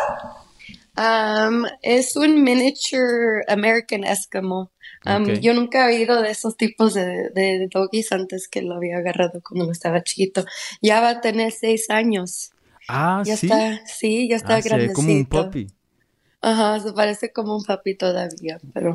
[0.97, 4.71] Um, es un miniature American Eskimo.
[5.07, 8.99] Um, yo nunca he oído de esos tipos de, de, doggies antes que lo había
[8.99, 10.45] agarrado cuando estaba chiquito.
[10.83, 12.51] Ya va a tener seis años.
[12.87, 13.47] Ah, ya sí.
[13.47, 14.95] Está, sí, ya está ah, grandecito.
[14.95, 15.69] como un puppy.
[16.43, 18.95] Ajá, se parece como un papi todavía, pero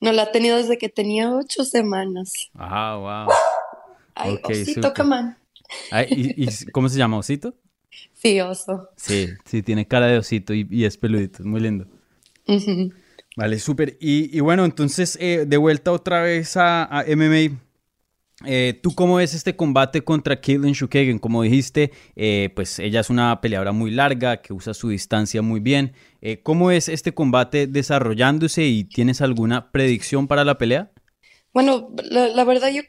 [0.00, 2.50] no la ha tenido desde que tenía ocho semanas.
[2.54, 3.34] Ah, wow.
[4.14, 5.36] Ay, osito, come
[6.10, 7.54] ¿y, cómo se llama, osito?
[8.12, 8.90] Sí, oso.
[8.96, 11.86] Sí, sí, tiene cara de osito y, es peludito, es muy lindo.
[13.36, 13.96] Vale, súper.
[14.00, 17.65] Y, bueno, entonces, eh, de vuelta otra vez a, a MMA.
[18.44, 21.18] Eh, ¿Tú cómo ves este combate contra Caitlin Shukagan?
[21.18, 25.60] Como dijiste, eh, pues ella es una peleadora muy larga, que usa su distancia muy
[25.60, 25.94] bien.
[26.20, 30.90] Eh, ¿Cómo es este combate desarrollándose y tienes alguna predicción para la pelea?
[31.54, 32.82] Bueno, la, verdad yo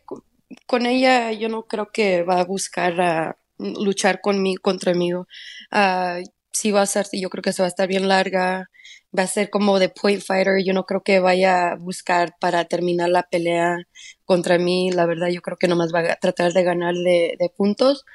[0.65, 5.13] con ella yo no creo que va a buscar a luchar conmigo, contra mí.
[5.13, 5.23] Uh,
[6.51, 8.69] sí va a ser, yo creo que se va a estar bien larga
[9.17, 10.63] va a ser como de point fighter.
[10.63, 13.77] Yo no creo que vaya a buscar para terminar la pelea
[14.25, 14.91] contra mí.
[14.91, 18.05] La verdad, yo creo que nomás va a tratar de ganar de, puntos.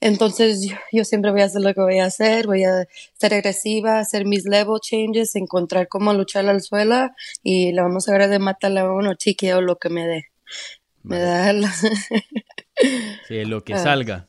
[0.00, 2.46] Entonces, yo, siempre voy a hacer lo que voy a hacer.
[2.46, 7.10] Voy a ser agresiva, hacer mis level changes, encontrar cómo luchar al suelo
[7.42, 10.26] y le vamos a ver de uno o lo que me dé.
[11.02, 11.52] Me da
[13.28, 13.78] Sí, lo que ah.
[13.78, 14.26] salga.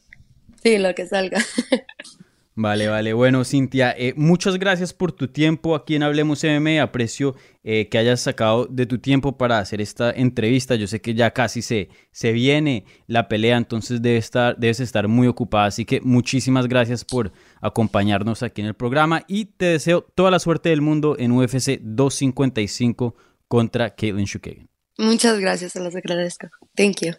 [0.62, 1.40] Sí, lo que salga.
[2.58, 3.12] Vale, vale.
[3.12, 6.80] Bueno, Cintia, eh, muchas gracias por tu tiempo aquí en Hablemos MM.
[6.80, 10.76] Aprecio eh, que hayas sacado de tu tiempo para hacer esta entrevista.
[10.76, 15.10] Yo sé que ya casi se, se viene la pelea, entonces debe estar, debes estar
[15.10, 15.66] muy ocupada.
[15.66, 20.40] Así que muchísimas gracias por acompañarnos aquí en el programa y te deseo toda la
[20.40, 23.16] suerte del mundo en UFC 255
[23.50, 24.70] contra Caitlin Shukagan.
[24.98, 26.48] Muchas gracias, se las agradezco.
[26.74, 27.12] Thank you.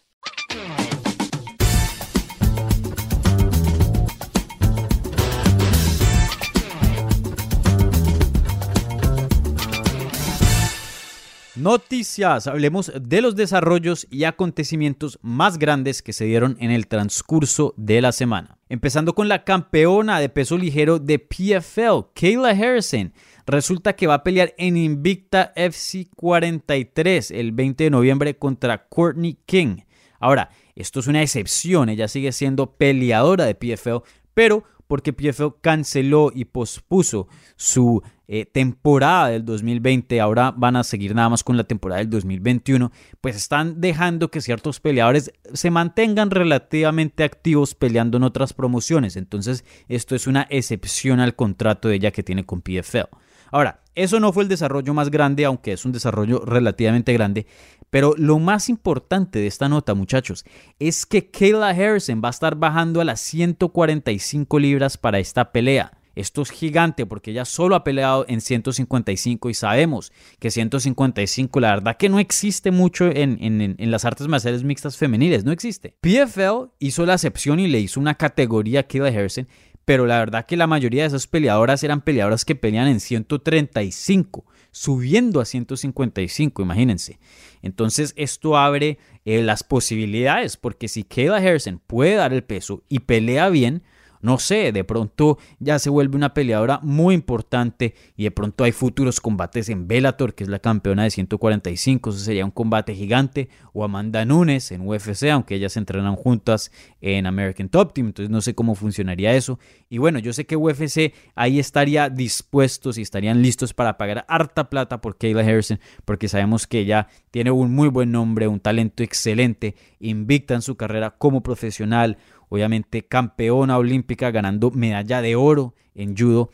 [11.66, 12.46] Noticias.
[12.46, 18.00] Hablemos de los desarrollos y acontecimientos más grandes que se dieron en el transcurso de
[18.00, 18.56] la semana.
[18.68, 23.12] Empezando con la campeona de peso ligero de PFL, Kayla Harrison.
[23.48, 29.36] Resulta que va a pelear en Invicta FC 43 el 20 de noviembre contra Courtney
[29.44, 29.78] King.
[30.20, 36.30] Ahora, esto es una excepción, ella sigue siendo peleadora de PFL, pero porque PFL canceló
[36.34, 41.64] y pospuso su eh, temporada del 2020, ahora van a seguir nada más con la
[41.64, 48.24] temporada del 2021, pues están dejando que ciertos peleadores se mantengan relativamente activos peleando en
[48.24, 49.16] otras promociones.
[49.16, 53.06] Entonces, esto es una excepción al contrato de ella que tiene con PFL.
[53.52, 57.46] Ahora, eso no fue el desarrollo más grande, aunque es un desarrollo relativamente grande.
[57.90, 60.44] Pero lo más importante de esta nota, muchachos,
[60.78, 65.92] es que Kayla Harrison va a estar bajando a las 145 libras para esta pelea.
[66.14, 71.74] Esto es gigante porque ella solo ha peleado en 155 y sabemos que 155 la
[71.74, 73.38] verdad que no existe mucho en,
[73.78, 75.94] en, las artes marciales mixtas femeniles, no existe.
[76.00, 79.46] PFL hizo la excepción y le hizo una categoría a Kayla Harrison
[79.86, 84.44] pero la verdad que la mayoría de esas peleadoras eran peleadoras que pelean en 135,
[84.76, 87.18] subiendo a 155, imagínense.
[87.62, 92.98] Entonces esto abre eh, las posibilidades, porque si Kayla Harrison puede dar el peso y
[92.98, 93.82] pelea bien,
[94.26, 98.72] no sé, de pronto ya se vuelve una peleadora muy importante y de pronto hay
[98.72, 103.48] futuros combates en Bellator, que es la campeona de 145, eso sería un combate gigante,
[103.72, 108.40] o Amanda Nunes en UFC, aunque ellas entrenan juntas en American Top Team, entonces no
[108.40, 109.60] sé cómo funcionaría eso.
[109.88, 114.68] Y bueno, yo sé que UFC ahí estaría dispuestos y estarían listos para pagar harta
[114.68, 119.04] plata por Kayla Harrison, porque sabemos que ella tiene un muy buen nombre, un talento
[119.04, 122.18] excelente, invicta en su carrera como profesional,
[122.56, 126.50] obviamente campeona olímpica ganando medalla de oro en judo.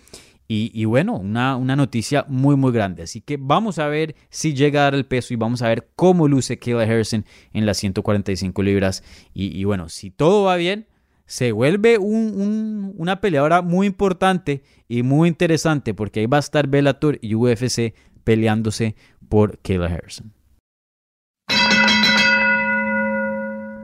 [0.54, 3.04] Y, bueno, una, una, noticia muy muy grande.
[3.04, 5.88] Así que vamos a ver si llega a dar el peso y vamos a ver
[5.96, 7.24] cómo luce Kayla Harrison
[7.54, 9.02] en las 145 libras.
[9.32, 10.88] Y, bueno, si todo va bien,
[11.24, 17.18] se vuelve una peleadora muy importante y muy interesante porque ahí va a estar Bellator
[17.22, 18.94] y UFC peleándose
[19.30, 20.34] por Kayla Harrison.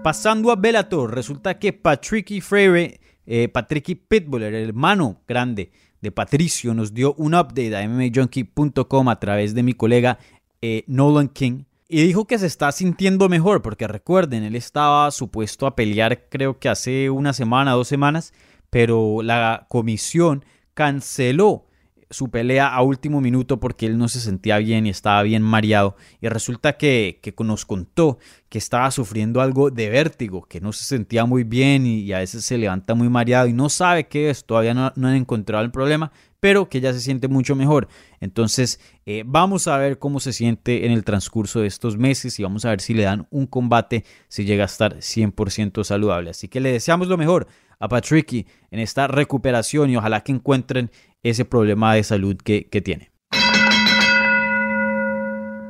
[0.08, 6.72] Pasando a Bellator, resulta que Patricky Freire, eh, Patricky Pitbull, el hermano grande de Patricio,
[6.72, 10.18] nos dio un update a MMAJunkie.com a través de mi colega
[10.62, 11.64] eh, Nolan King.
[11.90, 16.58] Y dijo que se está sintiendo mejor, porque recuerden, él estaba supuesto a pelear creo
[16.58, 18.32] que hace una semana, dos semanas,
[18.70, 20.42] pero la comisión
[20.72, 21.66] canceló
[22.10, 25.96] su pelea a último minuto porque él no se sentía bien y estaba bien mareado.
[26.20, 31.24] Y resulta que, nos contó que estaba sufriendo algo de vértigo, que no se sentía
[31.24, 34.74] muy bien y, a veces se levanta muy mareado y no sabe qué es, todavía
[34.74, 37.88] no, han encontrado el problema, pero que ya se siente mucho mejor.
[38.20, 42.42] Entonces eh, vamos a ver cómo se siente en el transcurso de estos meses y
[42.42, 46.30] vamos a ver si le dan un combate, si llega a estar 100% saludable.
[46.30, 47.48] Así que le deseamos lo mejor
[47.78, 50.90] a Patricky en esta recuperación y ojalá que encuentren
[51.22, 53.10] ese problema de salud que, tiene.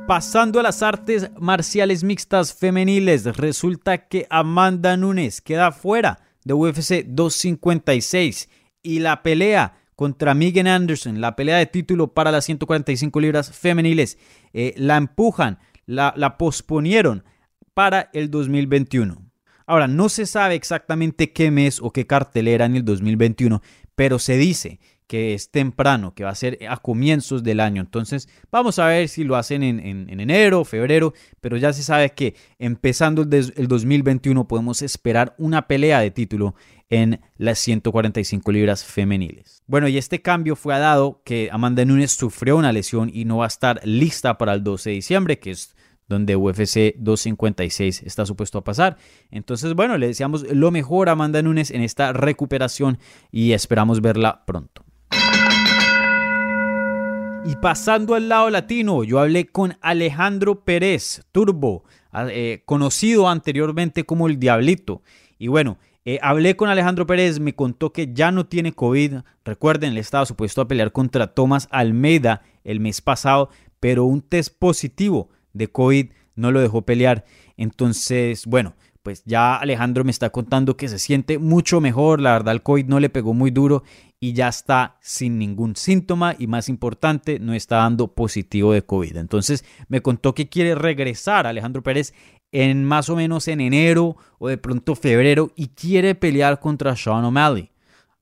[0.07, 7.05] Pasando a las artes marciales mixtas femeniles, resulta que Amanda Nunes queda fuera de UFC
[7.05, 8.49] 256
[8.81, 14.17] y la pelea contra Megan Anderson, la pelea de título para las 145 libras femeniles,
[14.53, 17.23] eh, la empujan, la, la posponieron
[17.73, 19.28] para el 2021.
[19.69, 23.61] Ahora, no se sabe exactamente qué mes o qué cartelera en el 2021,
[23.93, 27.79] pero se dice que es temprano, que va a ser a comienzos del año.
[27.83, 32.09] Entonces, vamos a ver si lo hacen en, en, enero, febrero, pero ya se sabe
[32.13, 36.55] que empezando el, el, 2021 podemos esperar una pelea de título
[36.89, 39.61] en las 145 libras femeniles.
[39.67, 43.45] Bueno, y este cambio fue dado que Amanda Nunes sufrió una lesión y no va
[43.45, 45.75] a estar lista para el 12 de diciembre, que es
[46.09, 48.97] donde UFC 256 está supuesto a pasar.
[49.31, 52.97] Entonces, bueno, le deseamos lo mejor a Amanda Nunes en esta recuperación
[53.31, 54.83] y esperamos verla pronto.
[57.45, 64.27] Y pasando al lado latino, yo hablé con Alejandro Pérez Turbo, eh, conocido anteriormente como
[64.27, 65.03] el Diablito.
[65.37, 69.19] Y bueno, eh, hablé con Alejandro Pérez, me contó que ya no tiene COVID.
[69.45, 73.49] Recuerden, le estaba supuesto a pelear contra Tomás Almeida el mes pasado,
[73.79, 75.29] pero un test positivo
[75.59, 77.25] de COVID no lo dejó pelear.
[77.57, 82.19] Entonces, bueno, pues ya Alejandro me está contando que se siente mucho mejor.
[82.21, 83.83] La verdad, el COVID no le pegó muy duro
[84.19, 89.17] y ya está sin ningún síntoma y más importante, no está dando positivo de COVID.
[89.17, 92.13] Entonces me contó que quiere regresar Alejandro Pérez
[92.51, 97.23] en más o menos en enero o de pronto febrero y quiere pelear contra Sean
[97.23, 97.71] O'Malley.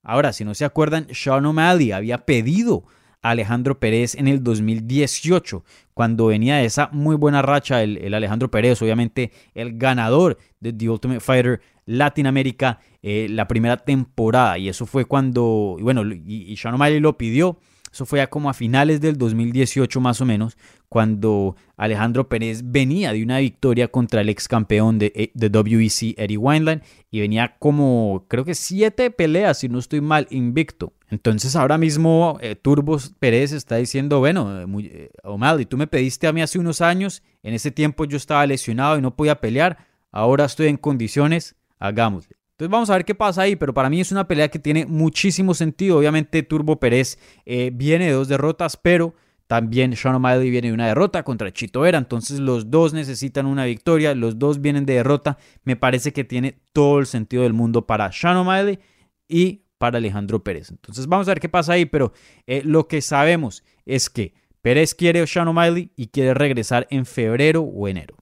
[0.02, 2.84] Ahora, si no se acuerdan, Sean O'Malley había pedido
[3.22, 5.64] Alejandro Pérez en el 2018,
[5.94, 10.88] cuando venía de esa muy buena racha, el, Alejandro Pérez, obviamente el ganador de The
[10.88, 14.58] Ultimate Fighter Latinoamérica, eh, la primera temporada.
[14.58, 17.58] Y eso fue cuando, bueno, y, y Sean O'Malley lo pidió
[17.92, 20.56] Eso fue ya como a finales del 2018 más o menos,
[20.88, 26.14] cuando Alejandro Pérez venía de una victoria contra el ex campeón de, eh, de WEC,
[26.18, 30.92] Eddie Wineland, y venía como, creo que siete peleas, si no estoy mal, invicto.
[31.10, 36.32] Entonces ahora mismo eh, Turbos Pérez está diciendo, bueno, eh, O'Malley, tú me pediste a
[36.32, 39.78] mí hace unos años, en ese tiempo yo estaba lesionado y no podía pelear,
[40.10, 42.37] ahora estoy en condiciones, hagámosle.
[42.58, 44.84] Entonces vamos a ver qué pasa ahí, pero para mí es una pelea que tiene
[44.84, 45.96] muchísimo sentido.
[45.96, 49.14] Obviamente Turbo Pérez viene de dos derrotas, pero
[49.48, 53.64] también Sean O'Malley viene de una derrota contra Chito Vera, entonces los dos necesitan una
[53.64, 55.38] victoria, los dos vienen de derrota.
[55.64, 58.78] Me parece que tiene todo el sentido del mundo para Sean O'Malley
[59.26, 60.70] y para Alejandro Pérez.
[60.70, 62.12] Entonces vamos a ver qué pasa ahí, pero
[62.46, 67.06] eh, lo que sabemos es que Pérez quiere a Sean O'Malley y quiere regresar en
[67.06, 68.17] febrero o enero.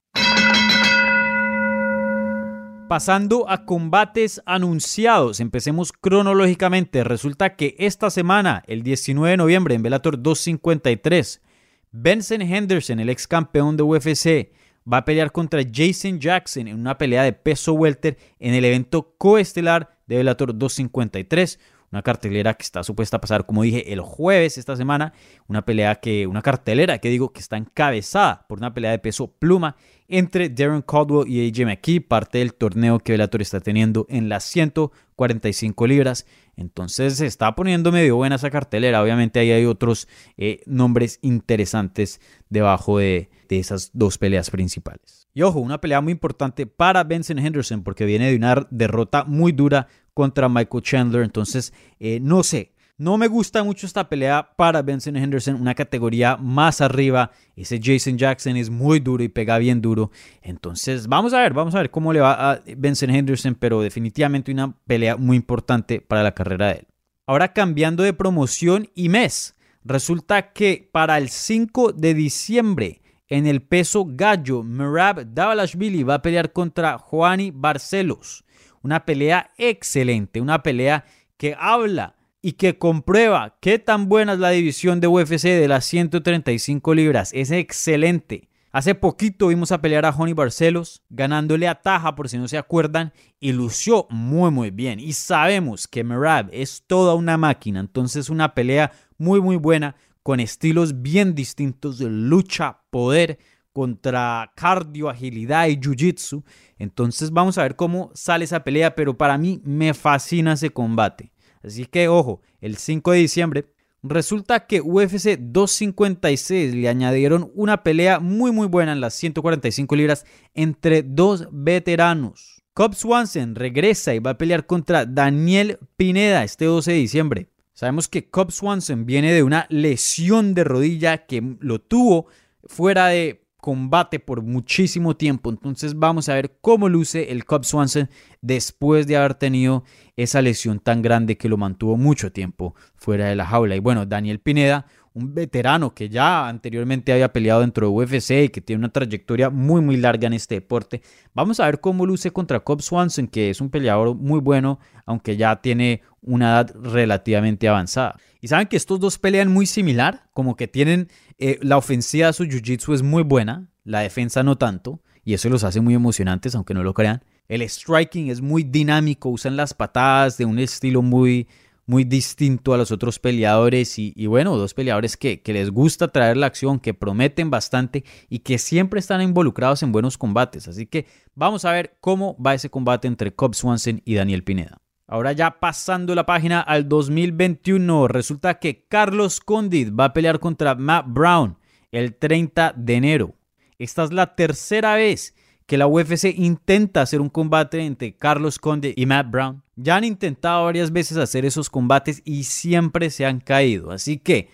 [2.89, 7.03] Pasando a combates anunciados, empecemos cronológicamente.
[7.03, 11.43] Resulta que esta semana, el 19 de noviembre, en Bellator 253,
[11.91, 14.53] Benson Henderson, el ex campeón de UFC,
[14.91, 19.17] va a pelear contra Jason Jackson en una pelea de peso welter en el evento
[19.19, 21.59] coestelar de Bellator 253
[21.93, 25.13] una cartelera que está supuesta a pasar, como dije, el jueves esta semana,
[25.47, 29.29] una pelea que, una cartelera que digo que está encabezada por una pelea de peso
[29.29, 29.77] pluma
[30.09, 34.45] entre Darren Caldwell y AJ McKee, parte del torneo que Bellator está teniendo en las
[34.45, 36.27] 145 libras.
[36.57, 39.03] Entonces se está poniendo medio buena esa cartelera.
[39.03, 45.29] Obviamente ahí hay otros eh, nombres interesantes debajo de, de esas dos peleas principales.
[45.35, 49.53] Y ojo, una pelea muy importante para Benson Henderson porque viene de una derrota muy
[49.53, 51.23] dura contra Michael Chandler.
[51.23, 52.73] Entonces, eh, no sé.
[52.99, 57.31] No me gusta mucho esta pelea para Benson Henderson, una categoría más arriba.
[57.55, 60.11] Ese Jason Jackson es muy duro y pega bien duro.
[60.41, 64.51] Entonces, vamos a ver, vamos a ver cómo le va a Benson Henderson, pero definitivamente
[64.51, 66.87] una pelea muy importante para la carrera de él.
[67.27, 69.57] Ahora cambiando de promoción y mes.
[69.85, 76.23] Resulta que para el 5 de diciembre, en el peso gallo, Merab Davalashvili va a
[76.23, 78.43] pelear contra Juani Barcelos.
[78.81, 81.05] Una pelea excelente, una pelea
[81.37, 82.16] que habla
[82.47, 87.33] y que comprueba qué tan buena es la división de UFC de las 135 libras.
[87.35, 88.49] Es excelente.
[88.71, 92.57] Hace poquito vimos a pelear a Honey Barcelos, ganándole a Taja, por si no se
[92.57, 95.01] acuerdan, y lució muy muy bien.
[95.01, 100.39] Y sabemos que Merab es toda una máquina, entonces una pelea muy muy buena, con
[100.39, 103.41] estilos bien distintos de lucha, poder,
[103.73, 106.45] contra cardio, agilidad y jiu-jitsu.
[106.79, 111.33] Entonces vamos a ver cómo sale esa pelea, pero para mí me fascina ese combate.
[111.63, 113.67] Así que ojo, el 5 de diciembre
[114.03, 120.27] resulta que UFC 256 le añadieron una pelea muy muy buena en las 145 libras
[120.55, 122.63] entre dos veteranos.
[122.75, 127.49] Cobb Swanson regresa y va a pelear contra Daniel Pineda este 12 de diciembre.
[127.73, 132.27] Sabemos que Cobb Swanson viene de una lesión de rodilla que lo tuvo
[132.65, 135.51] fuera de combate por muchísimo tiempo.
[135.51, 138.09] Entonces vamos a ver cómo luce el Cub Swanson
[138.41, 139.83] después de haber tenido
[140.15, 143.75] esa lesión tan grande que lo mantuvo mucho tiempo fuera de la jaula.
[143.75, 144.87] Y bueno, Daniel Pineda,
[145.17, 149.49] un veterano que ya anteriormente había peleado dentro de UFC y que tiene una trayectoria
[149.49, 151.01] muy muy larga en este deporte.
[151.33, 155.39] Vamos a ver cómo luce contra Cobb Swanson, que es un peleador muy bueno, aunque
[155.39, 158.17] ya tiene una edad relativamente avanzada.
[158.43, 161.09] Y saben que estos dos pelean muy similar, como que tienen
[161.39, 165.49] eh, la ofensiva de su jiu-jitsu es muy buena, la defensa no tanto, y eso
[165.49, 167.23] los hace muy emocionantes, aunque no lo crean.
[167.49, 171.49] El striking es muy dinámico, usan las patadas de un estilo muy,
[171.87, 176.37] muy distinto a los otros peleadores y, bueno, dos peleadores que, que, les gusta traer
[176.37, 180.67] la acción, que prometen bastante y que siempre están involucrados en buenos combates.
[180.69, 184.83] Así que vamos a ver cómo va ese combate entre Cobb Swanson y Daniel Pineda.
[185.09, 190.75] Ahora ya pasando la página al 2021, resulta que Carlos Condit va a pelear contra
[190.75, 191.57] Matt Brown
[191.93, 193.35] el 30 de enero.
[193.79, 198.99] Esta es la tercera vez que la UFC intenta hacer un combate entre Carlos Condit
[198.99, 199.63] y Matt Brown.
[199.77, 203.91] Ya han intentado varias veces hacer esos combates y siempre se han caído.
[203.91, 204.49] Así que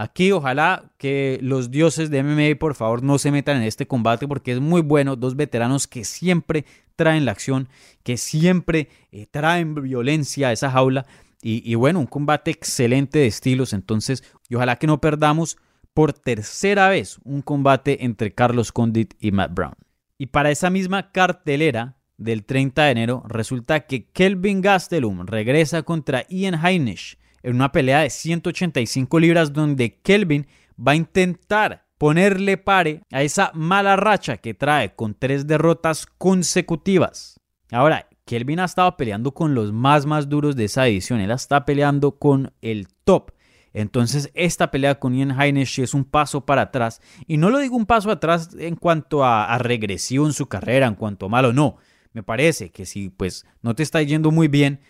[0.00, 4.26] Aquí ojalá que los dioses de MMA por favor no se metan en este combate
[4.26, 5.14] porque es muy bueno.
[5.14, 6.64] Dos veteranos que siempre
[6.96, 7.68] traen la acción,
[8.02, 11.04] que siempre eh, traen violencia a esa jaula.
[11.42, 13.74] Y, bueno, un combate excelente de estilos.
[13.74, 15.58] Entonces, y ojalá que no perdamos
[15.92, 19.74] por tercera vez un combate entre Carlos Condit y Matt Brown.
[20.16, 26.26] Y para esa misma cartelera del 30 de enero, resulta que Kelvin Gastelum regresa contra
[26.28, 30.46] Ian Heinisch en una pelea de 185 libras donde Kelvin
[30.78, 37.40] va a intentar ponerle pare a esa mala racha que trae con tres derrotas consecutivas.
[37.72, 41.64] Ahora, Kelvin ha estado peleando con los más más duros de esa edición, él está
[41.64, 43.32] peleando con el top.
[43.72, 47.00] Entonces, esta pelea con Ian Heinisch es un paso para atrás.
[47.26, 50.86] Y no lo digo un paso atrás en cuanto a, a regresión en su carrera,
[50.86, 51.78] en cuanto a malo, no.
[52.12, 54.80] Me parece que si pues no te está yendo muy bien,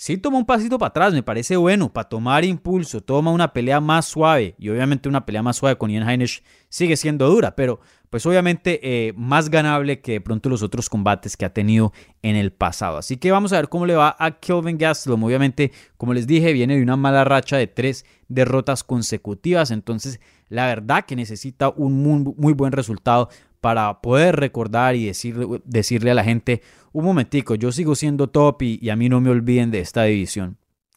[0.00, 3.80] sí toma un pasito para atrás, me parece bueno, para tomar impulso, toma una pelea
[3.80, 4.54] más suave.
[4.58, 8.80] Y obviamente una pelea más suave con Ian Heinisch sigue siendo dura, pero pues obviamente
[8.82, 12.96] eh, más ganable que de pronto los otros combates que ha tenido en el pasado.
[12.96, 15.22] Así que vamos a ver cómo le va a Kelvin Gastelum.
[15.22, 20.18] Obviamente, como les dije, viene de una mala racha de tres derrotas consecutivas, entonces
[20.48, 23.28] la verdad que necesita un muy, muy buen resultado
[23.60, 28.62] para poder recordar y decirle, decirle a la gente, un momentico, yo sigo siendo top
[28.62, 30.56] y, a mí no me olviden de esta división.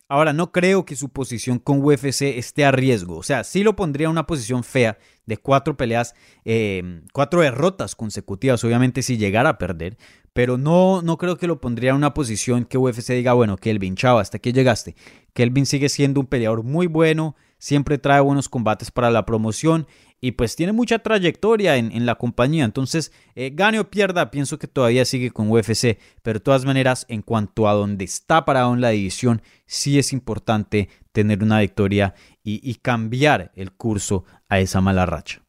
[0.09, 3.17] Ahora, no creo que su posición con UFC esté a riesgo.
[3.17, 6.13] O sea, sí lo pondría en una posición fea de cuatro peleas,
[6.45, 9.97] eh, cuatro derrotas consecutivas, obviamente si llegara a perder.
[10.33, 13.95] Pero no, no creo que lo pondría en una posición que UFC diga, bueno, Kelvin,
[13.95, 14.95] chao, hasta aquí llegaste.
[15.33, 19.87] Kelvin sigue siendo un peleador muy bueno, siempre trae buenos combates para la promoción
[20.23, 22.63] y pues tiene mucha trayectoria en, la compañía.
[22.63, 27.05] Entonces, eh, gane o pierda, pienso que todavía sigue con UFC, pero de todas maneras,
[27.09, 32.15] en cuanto a dónde está parado en la división, sí es importante tener una victoria
[32.41, 35.41] y, cambiar el curso a esa mala racha.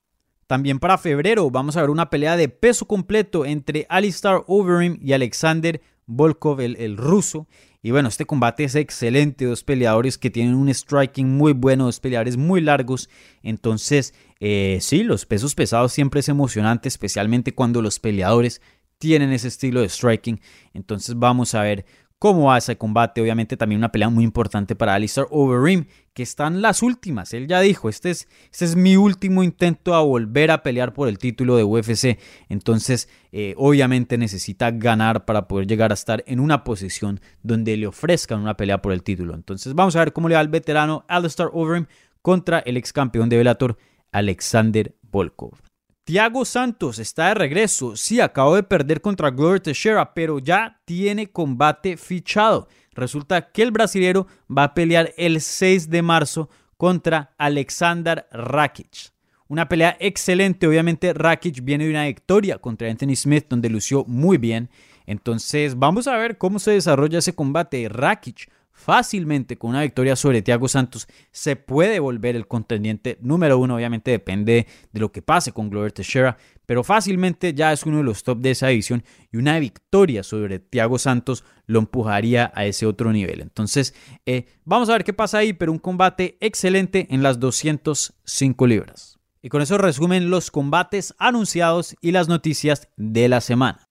[0.48, 5.12] También para febrero vamos a ver una pelea de peso completo entre Alistar Overeem y
[5.12, 7.46] Alexander Volkov, el ruso.
[7.84, 12.00] Y bueno, este combate es excelente, dos peleadores que tienen un striking muy bueno, dos
[12.00, 13.10] peleadores muy largos.
[13.42, 18.62] Entonces, eh, sí, los pesos pesados siempre es emocionante, especialmente cuando los peleadores
[18.96, 20.40] tienen ese estilo de striking.
[20.72, 21.84] Entonces vamos a ver
[22.24, 23.20] cómo va ese combate.
[23.20, 27.34] Obviamente también una pelea muy importante para Alistair Overeem, que están las últimas.
[27.34, 31.08] Él ya dijo, este es, este es mi último intento a volver a pelear por
[31.08, 32.18] el título de UFC.
[32.48, 37.88] Entonces, eh, obviamente necesita ganar para poder llegar a estar en una posición donde le
[37.88, 39.34] ofrezcan una pelea por el título.
[39.34, 41.84] Entonces, vamos a ver cómo le va al veterano Alistair Overeem
[42.22, 43.76] contra el ex campeón de Bellator,
[44.12, 45.73] Alexander Volkov.
[46.04, 47.96] Tiago Santos está de regreso.
[47.96, 52.68] Sí, acabó de perder contra Glover Teixeira, pero ya tiene combate fichado.
[52.92, 59.14] Resulta que el brasilero va a pelear el 6 de marzo contra Alexander Rakic.
[59.48, 64.36] Una pelea excelente, obviamente Rakic viene de una victoria contra Anthony Smith donde lució muy
[64.36, 64.68] bien.
[65.06, 67.88] Entonces vamos a ver cómo se desarrolla ese combate.
[67.88, 73.76] Rakic fácilmente con una victoria sobre Thiago Santos se puede volver el contendiente número uno.
[73.76, 78.02] Obviamente depende de lo que pase con Glover Teixeira, pero fácilmente ya es uno de
[78.02, 82.84] los top de esa división y una victoria sobre Thiago Santos lo empujaría a ese
[82.84, 83.40] otro nivel.
[83.40, 83.94] Entonces,
[84.26, 89.18] eh, vamos a ver qué pasa ahí, pero un combate excelente en las 205 libras.
[89.40, 93.83] Y con eso resumen los combates anunciados y las noticias de la semana.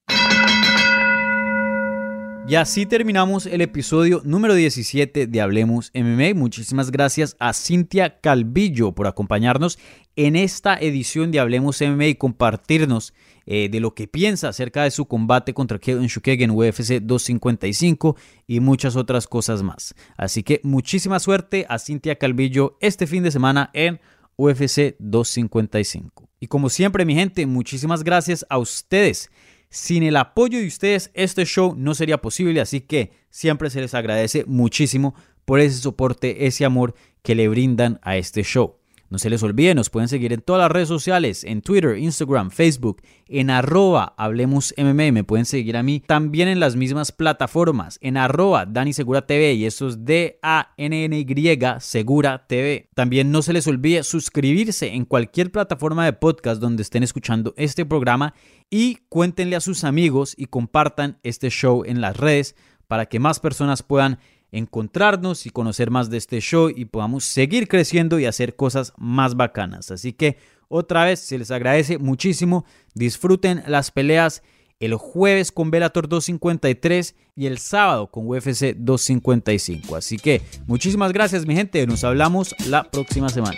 [2.46, 6.34] Y así terminamos el episodio número 17 de Hablemos MMA.
[6.36, 9.80] Muchísimas gracias a Cintia Calvillo por acompañarnos
[10.18, 13.14] en esta edición de Hablemos MMA y compartirnos
[13.46, 18.18] eh, de lo que piensa acerca de su combate contra Kevin Shukeg en UFC 255
[18.46, 19.96] y muchas otras cosas más.
[20.18, 24.02] Así que muchísima suerte a Cintia Calvillo este fin de semana en
[24.36, 26.30] UFC 255.
[26.42, 29.32] Y como siempre mi gente, muchísimas gracias a ustedes
[29.74, 33.96] sin el apoyo de ustedes, este show no sería posible, así que siempre se les
[33.96, 35.16] agradece muchísimo
[35.46, 36.94] por ese soporte, ese amor
[37.24, 38.76] que le brindan a este show.
[39.14, 42.50] No se les olvide, nos pueden seguir en todas las redes sociales, en Twitter, Instagram,
[42.50, 48.18] Facebook, en arroba Hablemos me pueden seguir a mí también en las mismas plataformas, en
[48.18, 52.90] arroba Dani TV y eso es D-A-N-N-Y Segura TV.
[52.96, 57.86] También no se les olvide suscribirse en cualquier plataforma de podcast donde estén escuchando este
[57.86, 58.34] programa
[58.72, 62.56] y cuéntenle a sus amigos y compartan este show en las redes
[62.88, 64.18] para que más personas puedan
[64.54, 69.36] encontrarnos y conocer más de este show y podamos seguir creciendo y hacer cosas más
[69.36, 69.92] bacanas.
[69.92, 70.38] Así que
[70.70, 72.64] otra vez se les agradece muchísimo.
[72.94, 74.44] Disfruten las peleas
[74.80, 79.96] el jueves con Bellator 253 y el sábado con UFC 255.
[79.96, 81.86] Así que muchísimas gracias mi gente.
[81.88, 83.58] Nos hablamos la próxima semana.